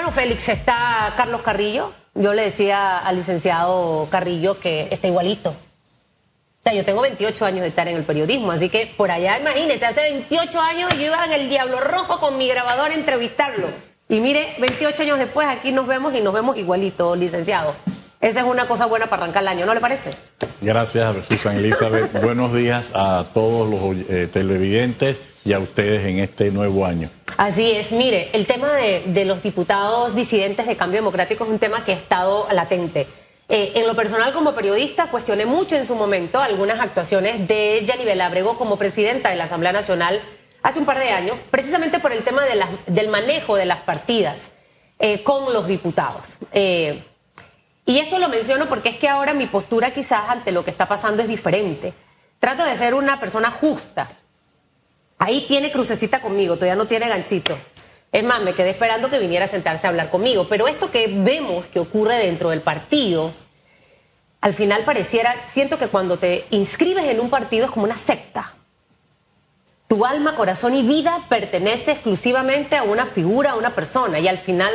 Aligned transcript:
Bueno, 0.00 0.14
Félix, 0.14 0.48
está 0.48 1.12
Carlos 1.14 1.42
Carrillo. 1.42 1.92
Yo 2.14 2.32
le 2.32 2.44
decía 2.44 3.00
al 3.00 3.16
licenciado 3.16 4.08
Carrillo 4.10 4.58
que 4.58 4.88
está 4.90 5.08
igualito. 5.08 5.50
O 5.50 6.62
sea, 6.62 6.72
yo 6.72 6.86
tengo 6.86 7.02
28 7.02 7.44
años 7.44 7.60
de 7.60 7.68
estar 7.68 7.86
en 7.86 7.98
el 7.98 8.04
periodismo, 8.04 8.50
así 8.50 8.70
que 8.70 8.90
por 8.96 9.10
allá, 9.10 9.38
imagínese, 9.38 9.84
hace 9.84 10.00
28 10.00 10.58
años 10.58 10.94
yo 10.94 11.02
iba 11.02 11.22
en 11.26 11.32
el 11.32 11.50
Diablo 11.50 11.80
Rojo 11.80 12.18
con 12.18 12.38
mi 12.38 12.48
grabador 12.48 12.90
a 12.90 12.94
entrevistarlo. 12.94 13.66
Y 14.08 14.20
mire, 14.20 14.54
28 14.58 15.02
años 15.02 15.18
después 15.18 15.46
aquí 15.46 15.70
nos 15.70 15.86
vemos 15.86 16.14
y 16.14 16.22
nos 16.22 16.32
vemos 16.32 16.56
igualito, 16.56 17.14
licenciado. 17.14 17.76
Esa 18.22 18.40
es 18.40 18.46
una 18.46 18.66
cosa 18.66 18.86
buena 18.86 19.04
para 19.08 19.24
arrancar 19.24 19.42
el 19.42 19.48
año, 19.48 19.66
¿no 19.66 19.74
le 19.74 19.80
parece? 19.80 20.12
Gracias, 20.62 21.26
Susan 21.26 21.58
Elizabeth. 21.58 22.10
Buenos 22.22 22.54
días 22.54 22.90
a 22.94 23.26
todos 23.34 23.68
los 23.68 24.08
eh, 24.08 24.30
televidentes 24.32 25.20
y 25.44 25.52
a 25.52 25.58
ustedes 25.58 26.06
en 26.06 26.20
este 26.20 26.50
nuevo 26.50 26.86
año. 26.86 27.10
Así 27.40 27.72
es, 27.72 27.90
mire, 27.92 28.28
el 28.34 28.46
tema 28.46 28.70
de, 28.74 29.24
los 29.24 29.42
diputados 29.42 30.14
disidentes 30.14 30.66
de 30.66 30.76
cambio 30.76 30.98
democrático 30.98 31.44
es 31.44 31.50
un 31.50 31.58
tema 31.58 31.82
que 31.86 31.92
ha 31.92 31.94
estado 31.94 32.46
latente. 32.52 33.06
Eh, 33.48 33.72
en 33.76 33.86
lo 33.86 33.96
personal, 33.96 34.34
como 34.34 34.52
periodista, 34.52 35.06
cuestioné 35.06 35.46
mucho 35.46 35.74
en 35.74 35.86
su 35.86 35.94
momento 35.94 36.38
algunas 36.38 36.80
actuaciones 36.80 37.48
de 37.48 37.82
Yanibel 37.86 38.20
Abrego 38.20 38.58
como 38.58 38.76
presidenta 38.76 39.30
de 39.30 39.36
la 39.36 39.44
Asamblea 39.44 39.72
Nacional 39.72 40.20
hace 40.62 40.80
un 40.80 40.84
par 40.84 40.98
de 40.98 41.08
años, 41.12 41.34
precisamente 41.50 41.98
por 41.98 42.12
el 42.12 42.24
tema 42.24 42.42
del 42.86 43.08
manejo 43.08 43.56
de 43.56 43.64
las 43.64 43.78
partidas 43.78 44.50
eh, 44.98 45.22
con 45.22 45.54
los 45.54 45.66
diputados. 45.66 46.36
Y 46.52 47.98
esto 48.00 48.18
lo 48.18 48.28
menciono 48.28 48.66
porque 48.66 48.90
es 48.90 48.96
que 48.96 49.08
ahora 49.08 49.32
mi 49.32 49.46
postura 49.46 49.92
quizás 49.92 50.28
ante 50.28 50.52
lo 50.52 50.62
que 50.62 50.72
está 50.72 50.86
pasando 50.86 51.22
es 51.22 51.28
diferente. 51.28 51.94
Trato 52.38 52.64
de 52.64 52.76
ser 52.76 52.92
una 52.92 53.18
persona 53.18 53.50
justa. 53.50 54.10
Ahí 55.20 55.44
tiene 55.46 55.70
crucecita 55.70 56.22
conmigo, 56.22 56.54
todavía 56.54 56.76
no 56.76 56.86
tiene 56.86 57.06
ganchito. 57.06 57.58
Es 58.10 58.24
más, 58.24 58.40
me 58.40 58.54
quedé 58.54 58.70
esperando 58.70 59.10
que 59.10 59.18
viniera 59.18 59.44
a 59.44 59.48
sentarse 59.48 59.86
a 59.86 59.90
hablar 59.90 60.08
conmigo. 60.08 60.48
Pero 60.48 60.66
esto 60.66 60.90
que 60.90 61.08
vemos 61.08 61.66
que 61.66 61.78
ocurre 61.78 62.16
dentro 62.16 62.48
del 62.48 62.62
partido, 62.62 63.34
al 64.40 64.54
final 64.54 64.82
pareciera, 64.84 65.34
siento 65.48 65.78
que 65.78 65.88
cuando 65.88 66.18
te 66.18 66.46
inscribes 66.48 67.04
en 67.04 67.20
un 67.20 67.28
partido 67.28 67.66
es 67.66 67.70
como 67.70 67.84
una 67.84 67.98
secta. 67.98 68.54
Tu 69.88 70.06
alma, 70.06 70.36
corazón 70.36 70.74
y 70.74 70.82
vida 70.82 71.26
pertenece 71.28 71.92
exclusivamente 71.92 72.76
a 72.76 72.82
una 72.84 73.04
figura, 73.04 73.50
a 73.50 73.56
una 73.56 73.74
persona. 73.74 74.20
Y 74.20 74.26
al 74.26 74.38
final 74.38 74.72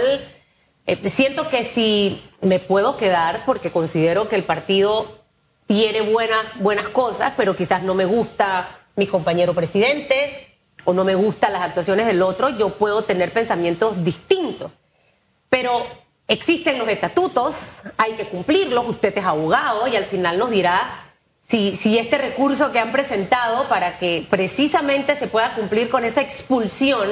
eh, 0.86 1.10
siento 1.10 1.50
que 1.50 1.64
si 1.64 2.24
me 2.42 2.60
puedo 2.60 2.98
quedar, 2.98 3.46
porque 3.48 3.72
considero 3.72 4.30
que 4.30 4.36
el 4.36 4.44
partido 4.44 5.24
tiene 5.66 6.02
buenas, 6.02 6.46
buenas 6.60 6.88
cosas, 6.90 7.34
pero 7.36 7.56
quizás 7.56 7.82
no 7.82 7.96
me 7.96 8.06
gusta 8.06 8.85
mi 8.96 9.08
compañero 9.08 9.54
presidente 9.54 10.48
o 10.84 10.94
no 10.94 11.04
me 11.04 11.16
gustan 11.16 11.54
las 11.54 11.64
actuaciones 11.64 12.06
del 12.06 12.22
otro, 12.22 12.50
yo 12.50 12.70
puedo 12.70 13.04
tener 13.04 13.34
pensamientos 13.34 14.04
distintos. 14.04 14.72
Pero 15.50 15.86
existen 16.28 16.78
los 16.78 16.88
estatutos, 16.88 17.80
hay 17.98 18.14
que 18.14 18.28
cumplirlos, 18.28 18.88
usted 18.88 19.18
es 19.18 19.26
abogado 19.26 19.88
y 19.88 19.96
al 19.96 20.06
final 20.06 20.38
nos 20.38 20.52
dirá 20.52 21.06
si, 21.42 21.76
si 21.76 21.98
este 21.98 22.18
recurso 22.18 22.72
que 22.72 22.80
han 22.80 22.92
presentado 22.92 23.68
para 23.68 24.00
que 24.00 24.26
precisamente 24.30 25.16
se 25.16 25.28
pueda 25.28 25.54
cumplir 25.54 25.90
con 25.90 26.04
esa 26.04 26.22
expulsión 26.22 27.10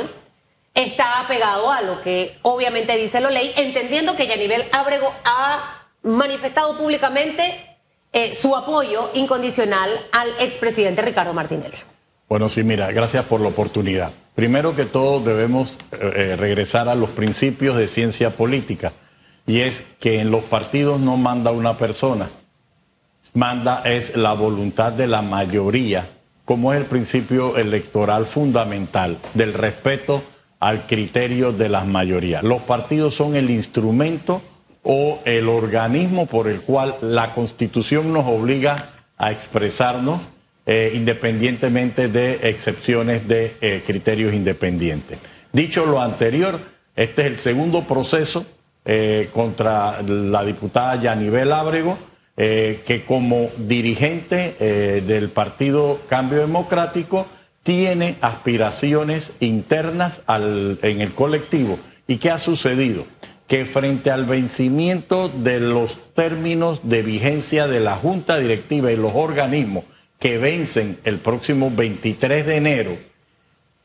está 0.74 1.20
apegado 1.20 1.72
a 1.72 1.82
lo 1.82 2.02
que 2.02 2.38
obviamente 2.42 2.96
dice 2.98 3.22
la 3.22 3.30
ley, 3.30 3.54
entendiendo 3.58 4.16
que 4.16 4.28
Yanivel 4.28 4.66
Ábrego 4.72 5.14
ha 5.24 5.88
manifestado 6.02 6.78
públicamente 6.78 7.73
eh, 8.14 8.36
su 8.36 8.56
apoyo 8.56 9.10
incondicional 9.16 9.90
al 10.12 10.30
expresidente 10.40 11.02
Ricardo 11.02 11.34
Martinelli. 11.34 11.78
Bueno, 12.30 12.48
sí, 12.48 12.64
mira, 12.64 12.92
gracias 12.92 13.26
por 13.26 13.42
la 13.42 13.50
oportunidad. 13.50 14.12
Primero 14.36 14.76
que 14.76 14.86
todo 14.86 15.20
debemos 15.20 15.78
eh, 15.92 15.98
eh, 16.16 16.36
regresar 16.36 16.90
a 16.90 16.96
los 16.96 17.10
principios 17.10 17.76
de 17.76 17.88
ciencia 17.88 18.36
política 18.36 18.94
y 19.46 19.60
es 19.60 19.84
que 20.00 20.20
en 20.20 20.32
los 20.32 20.44
partidos 20.44 21.00
no 21.00 21.18
manda 21.18 21.52
una 21.52 21.78
persona, 21.78 22.30
manda 23.34 23.82
es 23.84 24.16
la 24.16 24.34
voluntad 24.34 24.94
de 24.94 25.08
la 25.08 25.22
mayoría, 25.22 26.10
como 26.46 26.72
es 26.72 26.80
el 26.80 26.86
principio 26.86 27.58
electoral 27.58 28.26
fundamental 28.26 29.20
del 29.34 29.54
respeto 29.54 30.24
al 30.60 30.88
criterio 30.88 31.52
de 31.52 31.68
las 31.68 31.86
mayorías. 31.86 32.42
Los 32.44 32.62
partidos 32.62 33.16
son 33.16 33.36
el 33.36 33.50
instrumento 33.50 34.42
o 34.84 35.22
el 35.26 35.48
organismo 35.50 36.28
por 36.28 36.48
el 36.48 36.62
cual 36.62 36.98
la 37.02 37.34
constitución 37.34 38.14
nos 38.14 38.26
obliga 38.26 38.92
a 39.18 39.32
expresarnos 39.32 40.22
eh, 40.66 40.92
independientemente 40.96 42.08
de 42.08 42.48
excepciones 42.50 43.28
de 43.28 43.58
eh, 43.60 43.84
criterios 43.86 44.34
independientes. 44.34 45.18
Dicho 45.52 45.86
lo 45.86 46.02
anterior, 46.02 46.60
este 46.96 47.24
es 47.24 47.28
el 47.28 47.38
segundo 47.38 47.86
proceso 47.86 48.46
eh, 48.86 49.30
contra 49.34 50.02
la 50.02 50.44
diputada 50.44 51.02
Yanibel 51.02 51.52
Ábrego, 51.52 51.98
que 52.36 53.04
como 53.06 53.52
dirigente 53.60 54.56
del 55.06 55.30
Partido 55.30 56.02
Cambio 56.08 56.40
Democrático, 56.40 57.28
tiene 57.62 58.18
aspiraciones 58.22 59.34
internas 59.40 60.24
en 60.28 61.02
el 61.02 61.14
colectivo. 61.14 61.78
¿Y 62.08 62.18
qué 62.18 62.32
ha 62.32 62.40
sucedido? 62.40 63.06
Que 63.54 63.66
frente 63.66 64.10
al 64.10 64.26
vencimiento 64.26 65.30
de 65.30 65.60
los 65.60 66.00
términos 66.16 66.80
de 66.82 67.04
vigencia 67.04 67.68
de 67.68 67.82
la 67.82 67.96
Junta 67.96 68.40
Directiva 68.40 68.92
y 68.92 68.98
los 68.98 69.12
organismos 69.14 69.84
que 70.18 70.40
vencen 70.40 70.98
el 71.04 71.20
próximo 71.20 71.70
23 71.70 72.48
de 72.48 72.56
enero 72.56 72.98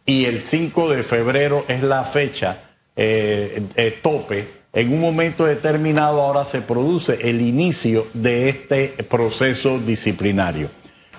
y 0.06 0.24
el 0.24 0.40
5 0.40 0.88
de 0.88 1.02
febrero 1.02 1.66
es 1.68 1.82
la 1.82 2.04
fecha 2.04 2.62
eh, 2.96 3.62
eh, 3.76 3.98
tope, 4.02 4.62
en 4.72 4.90
un 4.90 5.02
momento 5.02 5.44
determinado 5.44 6.22
ahora 6.22 6.46
se 6.46 6.62
produce 6.62 7.28
el 7.28 7.42
inicio 7.42 8.06
de 8.14 8.48
este 8.48 8.88
proceso 9.06 9.78
disciplinario. 9.78 10.70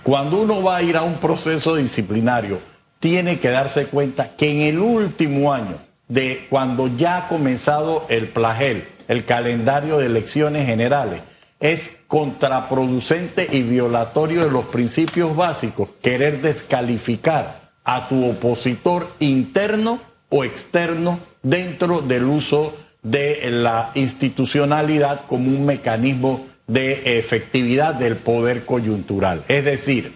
Cuando 0.02 0.42
uno 0.42 0.64
va 0.64 0.78
a 0.78 0.81
ir 0.81 0.98
a 0.98 1.04
un 1.04 1.20
proceso 1.20 1.76
disciplinario, 1.76 2.60
tiene 3.00 3.38
que 3.38 3.50
darse 3.50 3.86
cuenta 3.86 4.36
que 4.36 4.50
en 4.50 4.62
el 4.62 4.80
último 4.80 5.54
año 5.54 5.89
de 6.09 6.47
cuando 6.50 6.88
ya 6.88 7.18
ha 7.18 7.28
comenzado 7.28 8.06
el 8.09 8.30
plagel, 8.30 8.88
el 9.08 9.24
calendario 9.25 9.97
de 9.97 10.08
elecciones 10.08 10.66
generales, 10.66 11.22
es 11.59 11.92
contraproducente 12.08 13.47
y 13.52 13.62
violatorio 13.62 14.44
de 14.44 14.52
los 14.52 14.66
principios 14.66 15.36
básicos 15.36 15.90
querer 16.02 16.42
descalificar 16.42 17.72
a 17.84 18.08
tu 18.08 18.30
opositor 18.30 19.14
interno 19.19 20.02
o 20.30 20.44
externo 20.44 21.19
dentro 21.44 22.02
del 22.02 22.25
uso 22.25 22.75
de 23.02 23.50
la 23.52 23.92
institucionalidad 23.96 25.25
como 25.28 25.50
un 25.50 25.66
mecanismo 25.66 26.46
de 26.68 27.18
efectividad 27.18 27.96
del 27.96 28.18
poder 28.18 28.66
coyuntural. 28.66 29.44
Es 29.48 29.66
decir, 29.66 30.14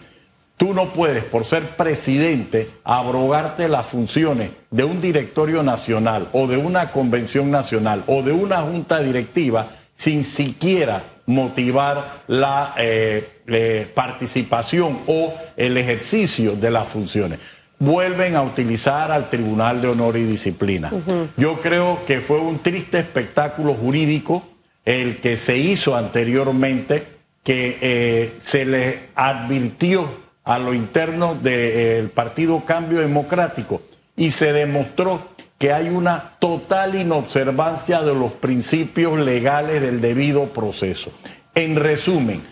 tú 0.57 0.73
no 0.73 0.93
puedes, 0.93 1.23
por 1.23 1.45
ser 1.45 1.75
presidente, 1.75 2.71
abrogarte 2.83 3.67
las 3.67 3.85
funciones 3.85 4.51
de 4.71 4.83
un 4.83 5.01
directorio 5.01 5.63
nacional 5.63 6.29
o 6.33 6.47
de 6.47 6.57
una 6.57 6.91
convención 6.91 7.51
nacional 7.51 8.03
o 8.07 8.23
de 8.23 8.31
una 8.31 8.59
junta 8.59 8.99
directiva 8.99 9.69
sin 9.95 10.23
siquiera 10.23 11.03
motivar 11.25 12.23
la 12.27 12.73
eh, 12.77 13.41
eh, 13.47 13.91
participación 13.93 15.01
o 15.07 15.33
el 15.55 15.77
ejercicio 15.77 16.55
de 16.55 16.71
las 16.71 16.87
funciones. 16.87 17.39
Vuelven 17.79 18.35
a 18.35 18.41
utilizar 18.41 19.11
al 19.11 19.29
Tribunal 19.29 19.81
de 19.81 19.89
Honor 19.89 20.15
y 20.17 20.23
Disciplina. 20.23 20.91
Yo 21.35 21.59
creo 21.59 22.05
que 22.05 22.21
fue 22.21 22.39
un 22.39 22.59
triste 22.59 22.99
espectáculo 22.99 23.73
jurídico 23.73 24.43
el 24.85 25.19
que 25.19 25.37
se 25.37 25.57
hizo 25.57 25.95
anteriormente, 25.95 27.07
que 27.43 27.77
eh, 27.81 28.33
se 28.41 28.65
le 28.65 29.09
advirtió 29.15 30.22
a 30.43 30.59
lo 30.59 30.73
interno 30.73 31.35
del 31.35 32.09
Partido 32.09 32.65
Cambio 32.65 32.99
Democrático 32.99 33.81
y 34.15 34.31
se 34.31 34.53
demostró 34.53 35.27
que 35.57 35.71
hay 35.71 35.87
una 35.87 36.35
total 36.39 36.95
inobservancia 36.95 38.01
de 38.01 38.13
los 38.13 38.33
principios 38.33 39.19
legales 39.19 39.81
del 39.81 40.01
debido 40.01 40.51
proceso. 40.51 41.11
En 41.55 41.77
resumen, 41.77 42.43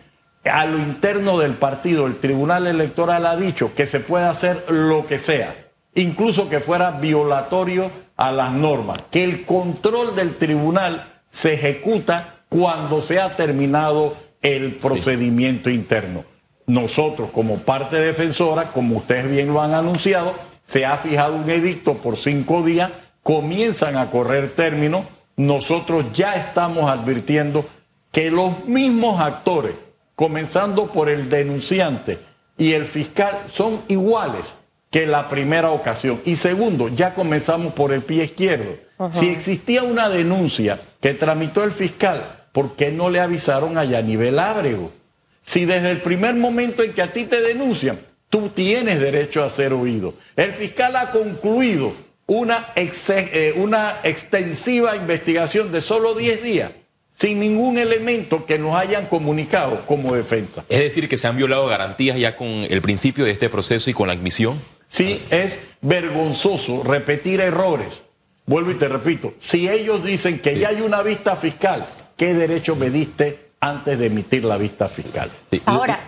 a 0.46 0.66
lo 0.66 0.78
interno 0.78 1.38
del 1.38 1.56
partido, 1.56 2.08
el 2.08 2.20
Tribunal 2.20 2.68
Electoral 2.68 3.26
ha 3.26 3.36
dicho 3.36 3.74
que 3.76 3.86
se 3.86 4.00
puede 4.00 4.26
hacer 4.26 4.64
lo 4.70 5.06
que 5.06 5.20
sea, 5.20 5.68
incluso 5.94 6.50
que 6.50 6.60
fuera 6.60 6.92
violatorio 6.92 7.92
a 8.16 8.32
las 8.32 8.54
normas, 8.54 8.98
que 9.12 9.24
el 9.24 9.46
control 9.46 10.16
del 10.16 10.38
tribunal 10.38 11.22
se 11.30 11.54
ejecuta 11.54 12.44
cuando 12.50 13.02
se 13.02 13.20
ha 13.20 13.36
terminado 13.36 14.16
el 14.42 14.76
procedimiento 14.76 15.70
interno. 15.70 16.31
Nosotros, 16.72 17.32
como 17.34 17.58
parte 17.58 17.98
defensora, 17.98 18.72
como 18.72 18.96
ustedes 18.96 19.28
bien 19.28 19.52
lo 19.52 19.62
han 19.62 19.74
anunciado, 19.74 20.34
se 20.64 20.86
ha 20.86 20.96
fijado 20.96 21.36
un 21.36 21.50
edicto 21.50 21.98
por 21.98 22.16
cinco 22.16 22.64
días, 22.64 22.92
comienzan 23.24 23.98
a 23.98 24.10
correr 24.10 24.56
términos, 24.56 25.04
nosotros 25.36 26.06
ya 26.14 26.36
estamos 26.36 26.90
advirtiendo 26.90 27.66
que 28.14 28.32
los 28.32 28.64
mismos 28.68 29.20
actores, 29.20 29.76
comenzando 30.16 30.94
por 30.94 31.10
el 31.10 31.28
denunciante 31.28 32.20
y 32.58 32.72
el 32.72 32.86
fiscal, 32.86 33.38
son 33.52 33.82
iguales 33.90 34.56
que 34.90 35.06
la 35.06 35.28
primera 35.28 35.72
ocasión. 35.72 36.22
Y 36.24 36.38
segundo, 36.38 36.88
ya 36.88 37.16
comenzamos 37.16 37.74
por 37.74 37.92
el 37.92 38.04
pie 38.04 38.24
izquierdo 38.24 38.78
Si 39.12 39.28
existía 39.28 39.84
una 39.84 40.08
denuncia 40.08 40.80
que 41.02 41.14
tramitó 41.14 41.66
el 41.66 41.74
fiscal, 41.74 42.46
¿por 42.54 42.78
qué 42.78 42.94
no 42.94 43.10
le 43.10 43.20
avisaron 43.20 43.78
a 43.78 43.84
Yanivel 43.84 44.40
Ábrego? 44.40 45.01
Si 45.42 45.66
desde 45.66 45.92
el 45.92 46.02
primer 46.02 46.36
momento 46.36 46.84
en 46.84 46.94
que 46.94 47.02
a 47.02 47.12
ti 47.12 47.26
te 47.26 47.42
denuncian, 47.42 48.00
tú 48.30 48.50
tienes 48.50 49.00
derecho 49.00 49.44
a 49.44 49.50
ser 49.50 49.74
oído. 49.74 50.14
El 50.36 50.54
fiscal 50.54 50.96
ha 50.96 51.12
concluido 51.12 51.94
una, 52.28 52.74
eh, 52.76 53.54
una 53.58 54.00
extensiva 54.04 54.96
investigación 54.96 55.72
de 55.72 55.82
solo 55.82 56.14
10 56.14 56.44
días 56.44 56.72
sin 57.14 57.40
ningún 57.40 57.78
elemento 57.78 58.48
que 58.48 58.58
nos 58.58 58.76
hayan 58.76 59.06
comunicado 59.06 59.86
como 59.86 60.16
defensa. 60.16 60.66
Es 60.70 60.80
decir, 60.80 61.08
que 61.08 61.20
se 61.20 61.28
han 61.28 61.38
violado 61.38 61.68
garantías 61.68 62.18
ya 62.18 62.36
con 62.36 62.48
el 62.48 62.82
principio 62.82 63.26
de 63.26 63.32
este 63.32 63.48
proceso 63.48 63.90
y 63.90 63.94
con 63.94 64.08
la 64.08 64.14
admisión. 64.14 64.60
Sí, 64.88 65.22
es 65.30 65.60
vergonzoso 65.82 66.84
repetir 66.84 67.42
errores. 67.42 68.04
Vuelvo 68.48 68.72
y 68.72 68.76
te 68.76 68.88
repito, 68.88 69.36
si 69.40 69.70
ellos 69.70 70.04
dicen 70.04 70.40
que 70.40 70.58
ya 70.58 70.70
hay 70.70 70.82
una 70.82 71.04
vista 71.04 71.36
fiscal, 71.36 71.88
¿qué 72.18 72.34
derecho 72.34 72.76
me 72.76 72.90
diste 72.90 73.51
antes 73.62 73.98
de 73.98 74.08
emitir 74.08 74.44
la 74.44 74.58
vista 74.58 74.90
fiscal? 74.90 75.32
Ahora, 75.66 76.00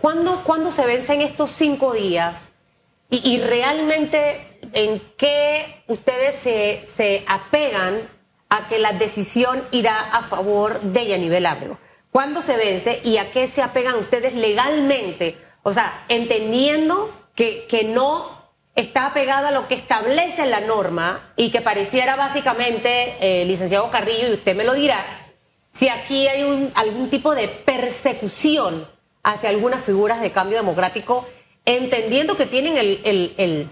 ¿cuándo, 0.00 0.42
¿cuándo, 0.42 0.72
se 0.72 0.84
vencen 0.86 1.20
estos 1.20 1.52
cinco 1.52 1.92
días? 1.92 2.48
Y, 3.08 3.38
realmente, 3.38 4.58
¿en 4.72 5.00
qué 5.16 5.84
ustedes 5.86 6.34
se, 6.34 6.84
se 6.96 7.24
apegan 7.28 8.00
a 8.48 8.66
que 8.66 8.80
la 8.80 8.92
decisión 8.92 9.62
irá 9.70 10.00
a 10.00 10.22
favor 10.22 10.80
de 10.80 11.06
Yanivel 11.06 11.46
Ábrego? 11.46 11.78
¿Cuándo 12.10 12.42
se 12.42 12.56
vence 12.56 13.00
y 13.04 13.18
a 13.18 13.30
qué 13.30 13.46
se 13.46 13.62
apegan 13.62 13.94
ustedes 13.96 14.34
legalmente? 14.34 15.36
O 15.62 15.72
sea, 15.72 16.04
entendiendo 16.08 17.12
que, 17.36 17.66
que 17.68 17.84
no 17.84 18.36
está 18.74 19.06
apegada 19.06 19.48
a 19.48 19.52
lo 19.52 19.68
que 19.68 19.74
establece 19.74 20.46
la 20.46 20.60
norma 20.60 21.32
y 21.36 21.50
que 21.50 21.60
pareciera 21.60 22.16
básicamente, 22.16 23.16
eh, 23.20 23.44
licenciado 23.44 23.90
Carrillo, 23.90 24.28
y 24.28 24.34
usted 24.34 24.56
me 24.56 24.64
lo 24.64 24.74
dirá, 24.74 25.25
si 25.76 25.88
aquí 25.88 26.26
hay 26.26 26.42
un, 26.42 26.70
algún 26.74 27.10
tipo 27.10 27.34
de 27.34 27.48
persecución 27.48 28.86
hacia 29.22 29.50
algunas 29.50 29.84
figuras 29.84 30.20
de 30.20 30.32
cambio 30.32 30.56
democrático, 30.56 31.26
entendiendo 31.64 32.36
que 32.36 32.46
tienen 32.46 32.78
el, 32.78 33.32
el, 33.36 33.68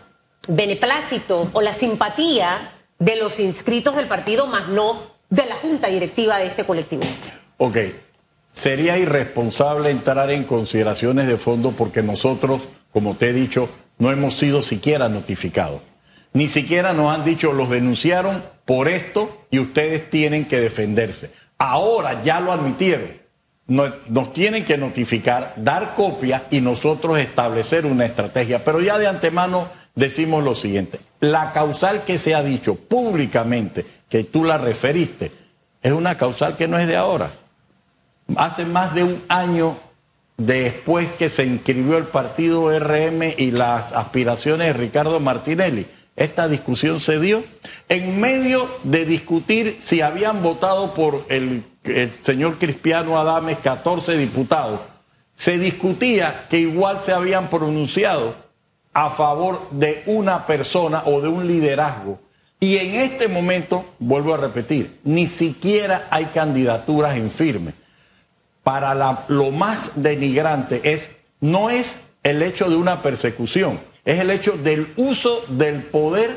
beneplácito 0.47 1.49
o 1.55 1.63
la 1.63 1.73
simpatía 1.73 2.73
de 2.99 3.17
los 3.17 3.41
inscritos 3.41 3.97
del 3.97 4.07
partido, 4.07 4.47
más 4.47 4.69
no 4.69 5.15
de 5.31 5.47
la 5.47 5.55
junta 5.55 5.89
directiva 5.89 6.37
de 6.37 6.47
este 6.49 6.67
colectivo. 6.67 7.05
Ok, 7.57 7.79
sería 8.53 8.99
irresponsable 8.99 9.89
entrar 9.89 10.31
en 10.31 10.45
consideraciones 10.45 11.27
de 11.27 11.39
fondo 11.39 11.73
porque 11.73 12.03
nosotros, 12.03 12.61
como 12.93 13.17
te 13.17 13.31
he 13.31 13.33
dicho, 13.33 13.71
no 13.97 14.11
hemos 14.11 14.35
sido 14.35 14.61
siquiera 14.61 15.09
notificados. 15.09 15.81
Ni 16.35 16.49
siquiera 16.49 16.93
nos 16.93 17.15
han 17.15 17.25
dicho, 17.25 17.53
los 17.53 17.71
denunciaron 17.71 18.43
por 18.65 18.89
esto 18.89 19.47
y 19.51 19.61
ustedes 19.61 20.11
tienen 20.11 20.47
que 20.47 20.61
defenderse. 20.61 21.31
Ahora 21.59 22.23
ya 22.23 22.41
lo 22.41 22.51
admitieron. 22.53 23.23
Nos, 23.67 24.33
tienen 24.33 24.65
que 24.65 24.77
notificar, 24.77 25.55
dar 25.57 25.95
copia 25.95 26.45
y 26.51 26.61
nosotros 26.61 27.19
establecer 27.19 27.87
una 27.87 28.05
estrategia. 28.05 28.65
Pero 28.65 28.81
ya 28.81 28.99
de 28.99 29.07
antemano 29.07 29.69
decimos 29.95 30.43
lo 30.43 30.57
siguiente. 30.57 30.99
La 31.21 31.53
causal 31.53 32.03
que 32.03 32.19
se 32.19 32.35
ha 32.35 32.43
dicho 32.43 32.75
públicamente, 32.75 33.87
que 34.09 34.25
tú 34.25 34.45
la 34.45 34.59
referiste, 34.59 35.31
es 35.83 35.93
una 35.93 36.19
causal 36.19 36.57
que 36.57 36.67
no 36.67 36.79
es 36.81 36.89
de 36.89 36.97
ahora. 36.97 37.33
Hace 38.37 38.65
más 38.65 38.93
de 38.95 39.05
un 39.05 39.23
año 39.29 39.77
después 40.37 41.13
que 41.13 41.29
se 41.29 41.47
inscribió 41.47 41.97
el 41.97 42.07
partido 42.07 42.77
RM 42.77 43.35
y 43.39 43.53
las 43.53 43.93
aspiraciones 43.93 44.67
de 44.67 44.73
Ricardo 44.73 45.21
Martinelli. 45.21 45.87
Esta 46.17 46.47
discusión 46.49 47.01
se 47.01 47.19
dio 47.19 47.45
en 47.89 48.21
medio 48.21 48.69
de 48.85 49.05
discutir 49.05 49.77
si 49.81 50.01
habían 50.01 50.43
votado 50.43 50.95
por 50.95 51.27
el, 51.29 51.65
señor 52.23 52.59
Cristiano 52.59 53.19
Adames 53.19 53.59
14 53.59 54.17
diputados. 54.17 54.81
Se 55.35 55.59
discutía 55.59 56.47
que 56.49 56.59
igual 56.59 57.01
se 57.01 57.13
habían 57.13 57.49
pronunciado 57.49 58.37
a 58.93 59.11
favor 59.11 59.69
de 59.73 60.05
una 60.07 60.47
persona 60.47 61.03
o 61.07 61.21
de 61.21 61.29
un 61.29 61.49
liderazgo. 61.49 62.21
Y 62.61 62.77
en 62.77 62.95
este 62.95 63.27
momento, 63.27 63.85
vuelvo 63.99 64.33
a 64.33 64.39
repetir, 64.39 65.01
ni 65.03 65.27
siquiera 65.27 66.07
hay 66.11 66.27
candidaturas 66.27 67.17
en 67.17 67.31
firme 67.31 67.75
para 68.65 69.27
lo 69.29 69.51
más 69.53 69.93
denigrante 69.95 70.81
es, 70.95 71.11
no 71.41 71.71
es 71.71 71.99
el 72.25 72.43
hecho 72.43 72.69
de 72.69 72.77
una 72.77 73.03
persecución, 73.03 73.79
es 74.05 74.19
el 74.19 74.31
hecho 74.31 74.57
del 74.57 74.93
uso 74.97 75.45
del 75.49 75.85
poder 75.85 76.37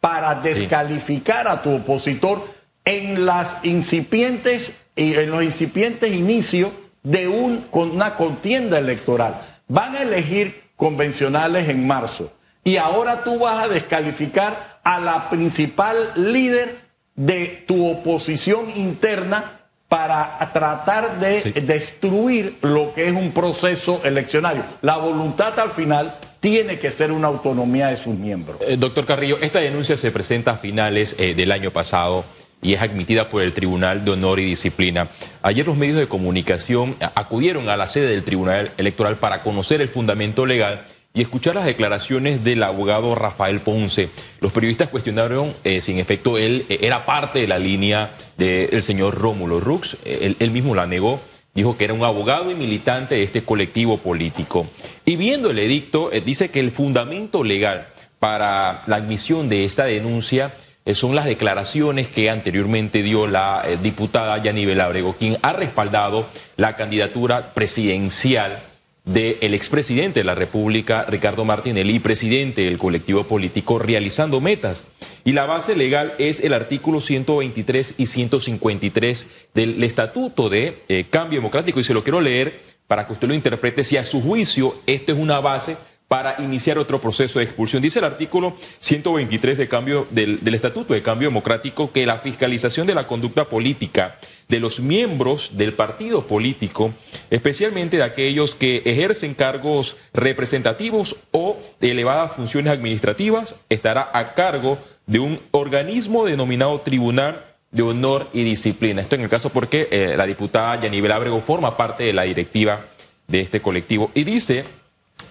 para 0.00 0.36
descalificar 0.36 1.48
a 1.48 1.62
tu 1.62 1.76
opositor 1.76 2.46
en 2.84 3.26
las 3.26 3.56
incipientes 3.64 4.72
en 4.96 5.30
los 5.30 5.44
incipientes 5.44 6.12
inicios 6.14 6.72
de 7.04 7.28
un, 7.28 7.66
una 7.70 8.16
contienda 8.16 8.78
electoral. 8.78 9.40
Van 9.68 9.94
a 9.94 10.02
elegir 10.02 10.64
convencionales 10.76 11.68
en 11.68 11.86
marzo 11.86 12.32
y 12.64 12.76
ahora 12.76 13.22
tú 13.22 13.38
vas 13.38 13.64
a 13.64 13.68
descalificar 13.68 14.80
a 14.82 14.98
la 14.98 15.30
principal 15.30 15.96
líder 16.16 16.80
de 17.14 17.64
tu 17.66 17.88
oposición 17.88 18.66
interna 18.74 19.60
para 19.88 20.38
tratar 20.52 21.18
de 21.18 21.52
destruir 21.62 22.58
lo 22.62 22.92
que 22.92 23.08
es 23.08 23.12
un 23.12 23.32
proceso 23.32 24.00
eleccionario. 24.04 24.64
La 24.82 24.98
voluntad 24.98 25.58
al 25.58 25.70
final 25.70 26.18
tiene 26.40 26.78
que 26.78 26.90
ser 26.90 27.12
una 27.12 27.28
autonomía 27.28 27.88
de 27.88 27.96
sus 27.96 28.16
miembros. 28.16 28.58
Eh, 28.60 28.76
doctor 28.76 29.06
Carrillo, 29.06 29.38
esta 29.40 29.60
denuncia 29.60 29.96
se 29.96 30.10
presenta 30.10 30.52
a 30.52 30.56
finales 30.56 31.16
eh, 31.18 31.34
del 31.34 31.52
año 31.52 31.72
pasado 31.72 32.24
y 32.60 32.74
es 32.74 32.82
admitida 32.82 33.28
por 33.28 33.42
el 33.42 33.52
Tribunal 33.52 34.04
de 34.04 34.10
Honor 34.12 34.40
y 34.40 34.44
Disciplina. 34.44 35.08
Ayer 35.42 35.66
los 35.66 35.76
medios 35.76 35.98
de 35.98 36.08
comunicación 36.08 36.96
acudieron 37.14 37.68
a 37.68 37.76
la 37.76 37.86
sede 37.86 38.08
del 38.08 38.24
Tribunal 38.24 38.72
Electoral 38.76 39.18
para 39.18 39.42
conocer 39.42 39.80
el 39.80 39.88
fundamento 39.88 40.44
legal 40.44 40.86
y 41.14 41.22
escuchar 41.22 41.56
las 41.56 41.64
declaraciones 41.64 42.44
del 42.44 42.62
abogado 42.62 43.14
Rafael 43.14 43.60
Ponce. 43.60 44.10
Los 44.40 44.52
periodistas 44.52 44.88
cuestionaron 44.88 45.54
eh, 45.64 45.80
si 45.80 45.92
en 45.92 45.98
efecto 45.98 46.38
él 46.38 46.66
eh, 46.68 46.78
era 46.82 47.06
parte 47.06 47.40
de 47.40 47.48
la 47.48 47.58
línea 47.58 48.14
del 48.36 48.82
señor 48.82 49.16
Rómulo 49.16 49.58
Rux. 49.58 49.96
Eh, 50.04 50.36
él, 50.38 50.50
mismo 50.50 50.74
la 50.74 50.86
negó. 50.86 51.20
Dijo 51.54 51.76
que 51.76 51.84
era 51.84 51.94
un 51.94 52.04
abogado 52.04 52.50
y 52.50 52.54
militante 52.54 53.16
de 53.16 53.22
este 53.22 53.42
colectivo 53.42 53.98
político. 53.98 54.68
Y 55.04 55.16
viendo 55.16 55.50
el 55.50 55.58
edicto, 55.58 56.10
dice 56.24 56.50
que 56.50 56.60
el 56.60 56.70
fundamento 56.70 57.42
legal 57.42 57.88
para 58.18 58.82
la 58.86 58.96
admisión 58.96 59.48
de 59.48 59.64
esta 59.64 59.84
denuncia 59.84 60.54
son 60.94 61.14
las 61.14 61.24
declaraciones 61.24 62.08
que 62.08 62.30
anteriormente 62.30 63.02
dio 63.02 63.26
la 63.26 63.64
diputada 63.82 64.38
Yanibel 64.42 64.80
Abrego, 64.80 65.16
quien 65.18 65.36
ha 65.42 65.52
respaldado 65.52 66.28
la 66.56 66.76
candidatura 66.76 67.52
presidencial 67.54 68.62
del 69.08 69.54
expresidente 69.54 70.20
de 70.20 70.24
la 70.24 70.34
República, 70.34 71.04
Ricardo 71.08 71.44
Martinelli, 71.46 71.98
presidente 71.98 72.62
del 72.62 72.76
colectivo 72.76 73.24
político 73.24 73.78
Realizando 73.78 74.40
Metas. 74.40 74.84
Y 75.24 75.32
la 75.32 75.46
base 75.46 75.74
legal 75.74 76.14
es 76.18 76.40
el 76.40 76.52
artículo 76.52 77.00
123 77.00 77.94
y 77.96 78.06
153 78.06 79.26
del 79.54 79.82
Estatuto 79.82 80.50
de 80.50 80.82
eh, 80.88 81.06
Cambio 81.08 81.38
Democrático. 81.38 81.80
Y 81.80 81.84
se 81.84 81.94
lo 81.94 82.04
quiero 82.04 82.20
leer 82.20 82.60
para 82.86 83.06
que 83.06 83.14
usted 83.14 83.28
lo 83.28 83.34
interprete 83.34 83.82
si 83.82 83.96
a 83.96 84.04
su 84.04 84.20
juicio 84.20 84.76
esto 84.86 85.12
es 85.12 85.18
una 85.18 85.40
base 85.40 85.76
para 86.08 86.36
iniciar 86.42 86.78
otro 86.78 87.00
proceso 87.00 87.38
de 87.38 87.44
expulsión. 87.44 87.82
Dice 87.82 87.98
el 87.98 88.06
artículo 88.06 88.56
123 88.80 89.58
de 89.58 89.68
cambio, 89.68 90.06
del, 90.10 90.40
Estatuto 90.54 90.94
de 90.94 91.02
Cambio 91.02 91.28
Democrático 91.28 91.92
que 91.92 92.06
la 92.06 92.20
fiscalización 92.20 92.86
de 92.86 92.94
la 92.94 93.06
conducta 93.06 93.48
política 93.48 94.16
de 94.48 94.58
los 94.58 94.80
miembros 94.80 95.58
del 95.58 95.74
partido 95.74 96.26
político, 96.26 96.94
especialmente 97.28 97.98
de 97.98 98.02
aquellos 98.02 98.54
que 98.54 98.82
ejercen 98.86 99.34
cargos 99.34 99.98
representativos 100.14 101.16
o 101.30 101.58
de 101.78 101.90
elevadas 101.90 102.32
funciones 102.32 102.72
administrativas, 102.72 103.54
estará 103.68 104.10
a 104.14 104.32
cargo 104.32 104.78
de 105.06 105.18
un 105.18 105.40
organismo 105.50 106.24
denominado 106.24 106.80
Tribunal 106.80 107.44
de 107.70 107.82
Honor 107.82 108.28
y 108.32 108.44
Disciplina. 108.44 109.02
Esto 109.02 109.16
en 109.16 109.20
el 109.20 109.28
caso 109.28 109.50
porque 109.50 109.88
eh, 109.90 110.14
la 110.16 110.24
diputada 110.24 110.80
Yanibel 110.80 111.12
Ábrego 111.12 111.42
forma 111.42 111.76
parte 111.76 112.04
de 112.04 112.14
la 112.14 112.22
directiva 112.22 112.86
de 113.26 113.40
este 113.40 113.60
colectivo 113.60 114.10
y 114.14 114.24
dice 114.24 114.64